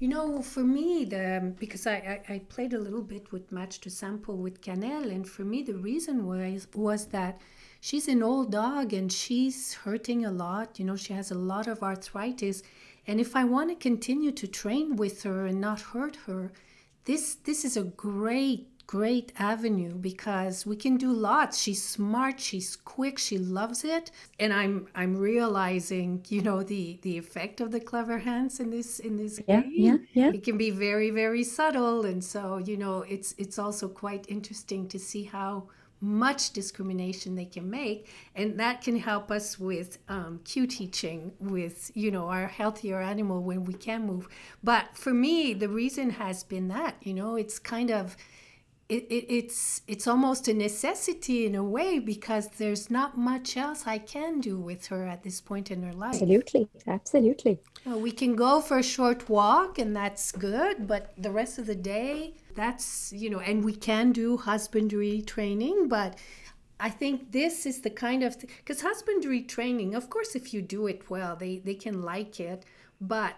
You 0.00 0.08
know, 0.08 0.42
for 0.42 0.64
me, 0.64 1.04
the 1.04 1.54
because 1.58 1.86
I, 1.86 2.20
I, 2.28 2.34
I, 2.34 2.38
played 2.48 2.74
a 2.74 2.78
little 2.78 3.02
bit 3.02 3.30
with 3.30 3.52
Match 3.52 3.80
to 3.80 3.90
Sample 3.90 4.36
with 4.36 4.60
Canel, 4.60 5.10
and 5.10 5.26
for 5.26 5.44
me, 5.44 5.62
the 5.62 5.76
reason 5.76 6.26
was 6.26 6.66
was 6.74 7.06
that 7.06 7.40
she's 7.80 8.08
an 8.08 8.22
old 8.22 8.50
dog 8.50 8.92
and 8.92 9.10
she's 9.10 9.74
hurting 9.74 10.24
a 10.24 10.32
lot. 10.32 10.78
You 10.80 10.84
know, 10.84 10.96
she 10.96 11.12
has 11.12 11.30
a 11.30 11.38
lot 11.38 11.68
of 11.68 11.82
arthritis, 11.82 12.62
and 13.06 13.20
if 13.20 13.36
I 13.36 13.44
want 13.44 13.70
to 13.70 13.76
continue 13.76 14.32
to 14.32 14.48
train 14.48 14.96
with 14.96 15.22
her 15.22 15.46
and 15.46 15.60
not 15.60 15.80
hurt 15.80 16.16
her, 16.26 16.52
this 17.04 17.36
this 17.36 17.64
is 17.64 17.76
a 17.76 17.84
great 17.84 18.73
great 18.86 19.32
avenue 19.38 19.94
because 19.94 20.66
we 20.66 20.76
can 20.76 20.96
do 20.96 21.12
lots. 21.12 21.60
She's 21.60 21.82
smart 21.82 22.40
she's 22.40 22.76
quick 22.76 23.18
she 23.18 23.38
loves 23.38 23.84
it. 23.84 24.10
And 24.38 24.52
i'm 24.52 24.86
i'm 24.94 25.16
realizing 25.16 26.24
you 26.28 26.42
know 26.42 26.62
the 26.62 26.98
the 27.02 27.16
effect 27.18 27.60
of 27.60 27.70
the 27.70 27.80
Clever 27.80 28.18
Hans 28.18 28.60
in 28.60 28.70
this 28.70 28.98
in 28.98 29.16
this 29.16 29.40
yeah, 29.46 29.60
game. 29.62 29.72
yeah 29.74 29.96
yeah. 30.12 30.30
It 30.34 30.42
can 30.44 30.58
be 30.58 30.70
very 30.70 31.10
very 31.10 31.44
subtle. 31.44 32.04
And 32.04 32.22
so 32.22 32.58
you 32.58 32.76
know 32.76 33.02
it's 33.02 33.34
it's 33.38 33.58
also 33.58 33.88
quite 33.88 34.26
interesting 34.28 34.88
to 34.88 34.98
see 34.98 35.24
how 35.24 35.68
much 36.00 36.52
discrimination 36.52 37.34
they 37.34 37.46
can 37.46 37.70
make. 37.70 38.08
And 38.34 38.60
that 38.60 38.82
can 38.82 38.98
help 38.98 39.30
us 39.30 39.58
with 39.58 39.98
um, 40.08 40.40
cue 40.44 40.66
teaching 40.66 41.32
with 41.40 41.90
you 41.94 42.10
know 42.10 42.28
our 42.28 42.46
healthier 42.46 43.00
animal 43.00 43.42
when 43.42 43.64
we 43.64 43.74
can 43.74 44.06
move. 44.06 44.28
But 44.62 44.96
for 44.96 45.14
me 45.14 45.54
the 45.54 45.68
reason 45.68 46.10
has 46.10 46.44
been 46.44 46.68
that 46.68 46.96
you 47.02 47.14
know 47.14 47.36
it's 47.36 47.58
kind 47.58 47.90
of 47.90 48.16
it, 48.88 49.04
it, 49.04 49.24
it's 49.32 49.80
it's 49.86 50.06
almost 50.06 50.46
a 50.46 50.52
necessity 50.52 51.46
in 51.46 51.54
a 51.54 51.64
way 51.64 51.98
because 51.98 52.48
there's 52.58 52.90
not 52.90 53.16
much 53.16 53.56
else 53.56 53.84
I 53.86 53.98
can 53.98 54.40
do 54.40 54.58
with 54.58 54.86
her 54.88 55.06
at 55.06 55.22
this 55.22 55.40
point 55.40 55.70
in 55.70 55.82
her 55.82 55.92
life. 55.92 56.14
Absolutely, 56.14 56.68
absolutely. 56.86 57.60
Well, 57.86 58.00
we 58.00 58.12
can 58.12 58.36
go 58.36 58.60
for 58.60 58.78
a 58.78 58.82
short 58.82 59.28
walk 59.28 59.78
and 59.78 59.96
that's 59.96 60.32
good, 60.32 60.86
but 60.86 61.14
the 61.16 61.30
rest 61.30 61.58
of 61.58 61.66
the 61.66 61.74
day, 61.74 62.34
that's 62.54 63.12
you 63.12 63.30
know, 63.30 63.40
and 63.40 63.64
we 63.64 63.74
can 63.74 64.12
do 64.12 64.36
husbandry 64.36 65.22
training, 65.22 65.88
but 65.88 66.18
I 66.78 66.90
think 66.90 67.32
this 67.32 67.64
is 67.64 67.80
the 67.80 67.90
kind 67.90 68.22
of 68.22 68.38
because 68.38 68.80
th- 68.80 68.82
husbandry 68.82 69.42
training, 69.42 69.94
of 69.94 70.10
course, 70.10 70.34
if 70.34 70.52
you 70.52 70.60
do 70.60 70.86
it 70.88 71.08
well, 71.08 71.36
they 71.36 71.58
they 71.58 71.74
can 71.74 72.02
like 72.02 72.38
it, 72.38 72.66
but 73.00 73.34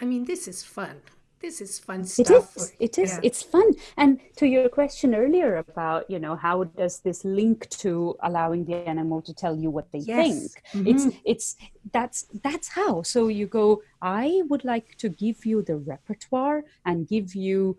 I 0.00 0.04
mean, 0.04 0.24
this 0.24 0.48
is 0.48 0.64
fun 0.64 1.02
this 1.46 1.60
is 1.60 1.78
fun 1.78 2.04
stuff. 2.04 2.56
It 2.56 2.60
is. 2.60 2.72
It 2.86 2.98
is. 2.98 3.12
Yeah. 3.12 3.20
It's 3.28 3.42
fun. 3.42 3.68
And 3.96 4.20
to 4.38 4.46
your 4.46 4.68
question 4.68 5.14
earlier 5.14 5.56
about, 5.56 6.10
you 6.10 6.18
know, 6.18 6.34
how 6.34 6.64
does 6.64 6.94
this 7.06 7.24
link 7.24 7.68
to 7.84 8.16
allowing 8.28 8.64
the 8.64 8.76
animal 8.94 9.22
to 9.22 9.32
tell 9.32 9.54
you 9.62 9.70
what 9.70 9.86
they 9.92 10.00
yes. 10.00 10.26
think? 10.26 10.52
Mm-hmm. 10.72 10.88
It's 10.90 11.04
it's 11.32 11.48
that's 11.92 12.18
that's 12.42 12.68
how. 12.78 13.02
So 13.02 13.28
you 13.28 13.46
go, 13.60 13.82
I 14.02 14.42
would 14.50 14.64
like 14.64 14.88
to 15.02 15.08
give 15.08 15.46
you 15.50 15.62
the 15.62 15.76
repertoire 15.76 16.64
and 16.84 17.08
give 17.14 17.34
you 17.34 17.78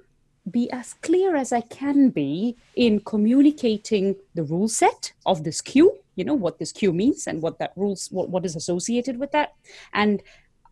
be 0.50 0.72
as 0.72 0.94
clear 1.08 1.36
as 1.36 1.52
I 1.52 1.60
can 1.60 2.10
be 2.10 2.56
in 2.76 3.02
communicating 3.02 4.16
the 4.34 4.44
rule 4.44 4.70
set 4.70 5.12
of 5.26 5.44
this 5.44 5.60
cue, 5.60 5.92
you 6.16 6.24
know, 6.24 6.36
what 6.36 6.58
this 6.58 6.72
cue 6.72 6.94
means 6.94 7.28
and 7.28 7.42
what 7.42 7.60
that 7.60 7.74
rules 7.76 8.08
what, 8.16 8.30
what 8.30 8.46
is 8.46 8.56
associated 8.56 9.20
with 9.20 9.32
that. 9.34 9.50
And 9.94 10.24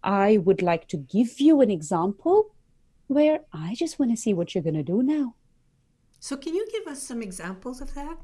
I 0.02 0.38
would 0.38 0.62
like 0.62 0.88
to 0.94 0.98
give 0.98 1.42
you 1.42 1.60
an 1.60 1.72
example 1.72 2.55
where 3.08 3.42
I 3.54 3.76
just 3.76 4.00
want 4.00 4.12
to 4.12 4.18
see 4.18 4.34
what 4.34 4.54
you're 4.54 4.64
going 4.64 4.76
to 4.76 4.84
do 4.84 5.04
now. 5.04 5.36
So, 6.20 6.38
can 6.38 6.56
you 6.56 6.68
give 6.72 6.88
us 6.92 7.04
some 7.04 7.22
examples 7.22 7.82
of 7.82 7.94
that? 7.94 8.18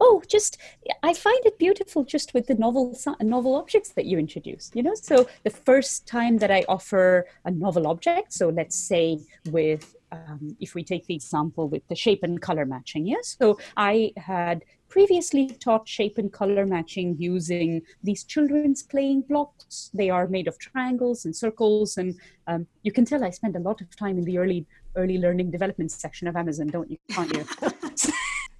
Oh, 0.00 0.22
just 0.28 0.58
I 1.02 1.14
find 1.14 1.44
it 1.46 1.58
beautiful 1.58 2.04
just 2.04 2.34
with 2.34 2.46
the 2.46 2.54
novel 2.54 2.96
novel 3.20 3.54
objects 3.54 3.90
that 3.90 4.04
you 4.04 4.18
introduce. 4.18 4.70
You 4.74 4.82
know, 4.82 4.94
so 4.94 5.26
the 5.44 5.50
first 5.50 6.06
time 6.06 6.38
that 6.38 6.50
I 6.50 6.64
offer 6.68 7.26
a 7.44 7.50
novel 7.50 7.86
object, 7.86 8.32
so 8.32 8.50
let's 8.50 8.76
say 8.76 9.20
with 9.50 9.94
um, 10.12 10.56
if 10.60 10.74
we 10.74 10.82
take 10.82 11.06
the 11.06 11.14
example 11.14 11.68
with 11.68 11.86
the 11.88 11.94
shape 11.94 12.22
and 12.22 12.40
color 12.40 12.66
matching, 12.66 13.06
yes. 13.06 13.36
So 13.40 13.58
I 13.76 14.12
had 14.16 14.64
previously 14.90 15.46
taught 15.48 15.88
shape 15.88 16.18
and 16.18 16.32
color 16.32 16.66
matching 16.66 17.16
using 17.18 17.80
these 18.02 18.24
children's 18.24 18.82
playing 18.82 19.22
blocks. 19.22 19.90
They 19.94 20.10
are 20.10 20.26
made 20.26 20.48
of 20.48 20.58
triangles 20.58 21.24
and 21.24 21.34
circles, 21.34 21.96
and 21.96 22.16
um, 22.48 22.66
you 22.82 22.92
can 22.92 23.04
tell 23.04 23.24
I 23.24 23.30
spend 23.30 23.56
a 23.56 23.60
lot 23.60 23.80
of 23.80 23.96
time 23.96 24.18
in 24.18 24.24
the 24.24 24.36
early 24.36 24.66
early 24.96 25.18
learning 25.18 25.52
development 25.52 25.92
section 25.92 26.26
of 26.26 26.34
Amazon, 26.36 26.66
don't 26.66 26.90
you? 26.90 26.98
Can't 27.08 27.34
you? 27.34 27.46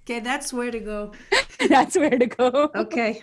okay, 0.03 0.21
that's 0.21 0.53
where 0.53 0.71
to 0.71 0.79
go. 0.79 1.11
that's 1.69 1.97
where 1.97 2.17
to 2.17 2.25
go. 2.25 2.71
Okay, 2.75 3.21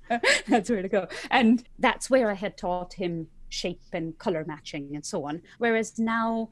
that's 0.46 0.68
where 0.68 0.82
to 0.82 0.88
go, 0.88 1.08
and 1.30 1.64
that's 1.78 2.10
where 2.10 2.30
I 2.30 2.34
had 2.34 2.58
taught 2.58 2.92
him 2.92 3.26
shape 3.48 3.80
and 3.92 4.16
color 4.18 4.44
matching 4.46 4.94
and 4.94 5.04
so 5.04 5.26
on. 5.26 5.40
Whereas 5.58 5.98
now 5.98 6.50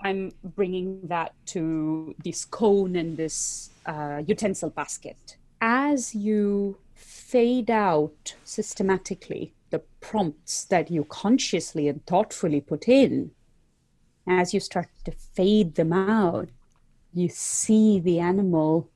I'm 0.00 0.32
bringing 0.54 1.00
that 1.08 1.34
to 1.46 2.14
this 2.22 2.44
cone 2.44 2.94
and 2.94 3.16
this 3.16 3.70
uh, 3.84 4.22
utensil 4.24 4.70
basket 4.70 5.36
as 5.60 6.14
you 6.14 6.78
fade 6.94 7.70
out 7.70 8.34
systematically 8.44 9.52
the 9.70 9.80
prompts 10.00 10.64
that 10.64 10.90
you 10.90 11.04
consciously 11.04 11.88
and 11.88 12.04
thoughtfully 12.06 12.60
put 12.60 12.88
in, 12.88 13.30
as 14.26 14.54
you 14.54 14.60
start 14.60 14.88
to 15.04 15.12
fade 15.12 15.74
them 15.74 15.92
out, 15.92 16.48
you 17.12 17.28
see 17.28 18.00
the 18.00 18.18
animal 18.18 18.90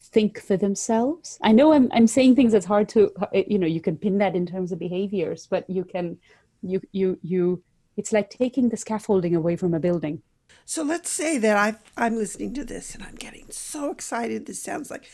think 0.00 0.40
for 0.40 0.56
themselves. 0.56 1.38
I 1.42 1.52
know 1.52 1.72
I'm, 1.72 1.88
I'm 1.92 2.06
saying 2.06 2.34
things 2.34 2.52
that's 2.52 2.66
hard 2.66 2.88
to, 2.90 3.12
uh, 3.20 3.26
you 3.46 3.58
know, 3.58 3.66
you 3.66 3.80
can 3.80 3.96
pin 3.96 4.18
that 4.18 4.34
in 4.34 4.46
terms 4.46 4.72
of 4.72 4.78
behaviors, 4.78 5.46
but 5.46 5.68
you 5.68 5.84
can, 5.84 6.18
you, 6.62 6.80
you, 6.92 7.18
you, 7.22 7.62
it's 7.96 8.12
like 8.12 8.30
taking 8.30 8.68
the 8.68 8.76
scaffolding 8.76 9.36
away 9.36 9.56
from 9.56 9.74
a 9.74 9.80
building. 9.80 10.22
So 10.64 10.82
let's 10.82 11.10
say 11.10 11.38
that 11.38 11.56
i 11.56 12.02
I'm 12.02 12.16
listening 12.16 12.54
to 12.54 12.64
this 12.64 12.94
and 12.94 13.02
I'm 13.02 13.14
getting 13.14 13.46
so 13.50 13.90
excited. 13.90 14.46
This 14.46 14.62
sounds 14.62 14.90
like 14.90 15.08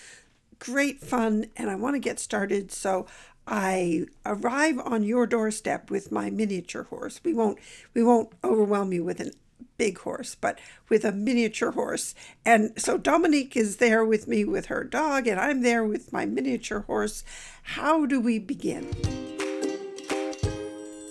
great 0.64 1.00
fun 1.00 1.46
and 1.57 1.68
I 1.68 1.74
want 1.74 1.94
to 1.94 2.00
get 2.00 2.18
started. 2.18 2.72
So 2.72 3.07
I 3.46 4.07
arrive 4.24 4.79
on 4.79 5.03
your 5.03 5.27
doorstep 5.27 5.90
with 5.90 6.11
my 6.11 6.31
miniature 6.31 6.85
horse. 6.85 7.20
We 7.22 7.35
won't 7.35 7.59
we 7.92 8.03
won't 8.03 8.31
overwhelm 8.42 8.92
you 8.92 9.05
with 9.05 9.20
a 9.20 9.33
big 9.77 9.98
horse, 9.98 10.35
but 10.35 10.59
with 10.88 11.05
a 11.05 11.12
miniature 11.12 11.72
horse. 11.72 12.14
And 12.46 12.72
so 12.81 12.96
Dominique 12.96 13.57
is 13.57 13.77
there 13.77 14.05
with 14.05 14.27
me 14.27 14.44
with 14.44 14.66
her 14.66 14.85
dog 14.85 15.27
and 15.27 15.38
I'm 15.38 15.61
there 15.61 15.85
with 15.85 16.12
my 16.12 16.24
miniature 16.24 16.81
horse. 16.81 17.24
How 17.62 18.07
do 18.07 18.18
we 18.18 18.38
begin? 18.38 18.94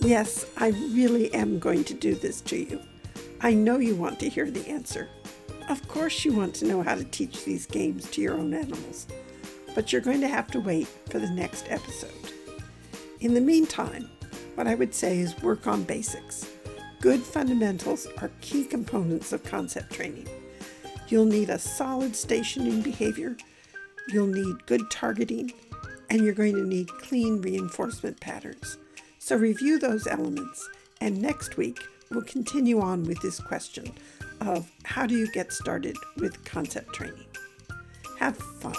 Yes, 0.01 0.45
I 0.57 0.69
really 0.69 1.31
am 1.33 1.59
going 1.59 1.83
to 1.85 1.93
do 1.93 2.15
this 2.15 2.41
to 2.41 2.57
you. 2.57 2.81
I 3.39 3.53
know 3.53 3.77
you 3.77 3.95
want 3.95 4.19
to 4.21 4.29
hear 4.29 4.49
the 4.49 4.67
answer. 4.67 5.09
Of 5.69 5.87
course, 5.87 6.25
you 6.25 6.33
want 6.33 6.55
to 6.55 6.65
know 6.65 6.81
how 6.81 6.95
to 6.95 7.05
teach 7.05 7.45
these 7.45 7.65
games 7.65 8.09
to 8.11 8.21
your 8.21 8.33
own 8.33 8.53
animals 8.53 9.07
but 9.75 9.91
you're 9.91 10.01
going 10.01 10.21
to 10.21 10.27
have 10.27 10.47
to 10.51 10.59
wait 10.59 10.87
for 11.09 11.19
the 11.19 11.29
next 11.29 11.65
episode. 11.69 12.11
In 13.19 13.33
the 13.33 13.41
meantime, 13.41 14.09
what 14.55 14.67
I 14.67 14.75
would 14.75 14.93
say 14.93 15.19
is 15.19 15.41
work 15.41 15.67
on 15.67 15.83
basics. 15.83 16.49
Good 17.01 17.21
fundamentals 17.21 18.07
are 18.21 18.31
key 18.41 18.65
components 18.65 19.33
of 19.33 19.43
concept 19.43 19.93
training. 19.93 20.27
You'll 21.07 21.25
need 21.25 21.49
a 21.49 21.59
solid 21.59 22.15
stationing 22.15 22.81
behavior, 22.81 23.35
you'll 24.09 24.27
need 24.27 24.65
good 24.65 24.89
targeting, 24.89 25.53
and 26.09 26.21
you're 26.21 26.33
going 26.33 26.55
to 26.55 26.65
need 26.65 26.87
clean 26.87 27.41
reinforcement 27.41 28.19
patterns. 28.19 28.77
So 29.19 29.35
review 29.35 29.79
those 29.79 30.07
elements, 30.07 30.69
and 31.01 31.21
next 31.21 31.57
week 31.57 31.79
we'll 32.09 32.23
continue 32.23 32.79
on 32.79 33.03
with 33.03 33.21
this 33.21 33.39
question 33.39 33.91
of 34.41 34.69
how 34.83 35.05
do 35.05 35.15
you 35.15 35.31
get 35.31 35.51
started 35.51 35.95
with 36.17 36.43
concept 36.45 36.93
training. 36.93 37.25
Have 38.19 38.37
fun. 38.37 38.75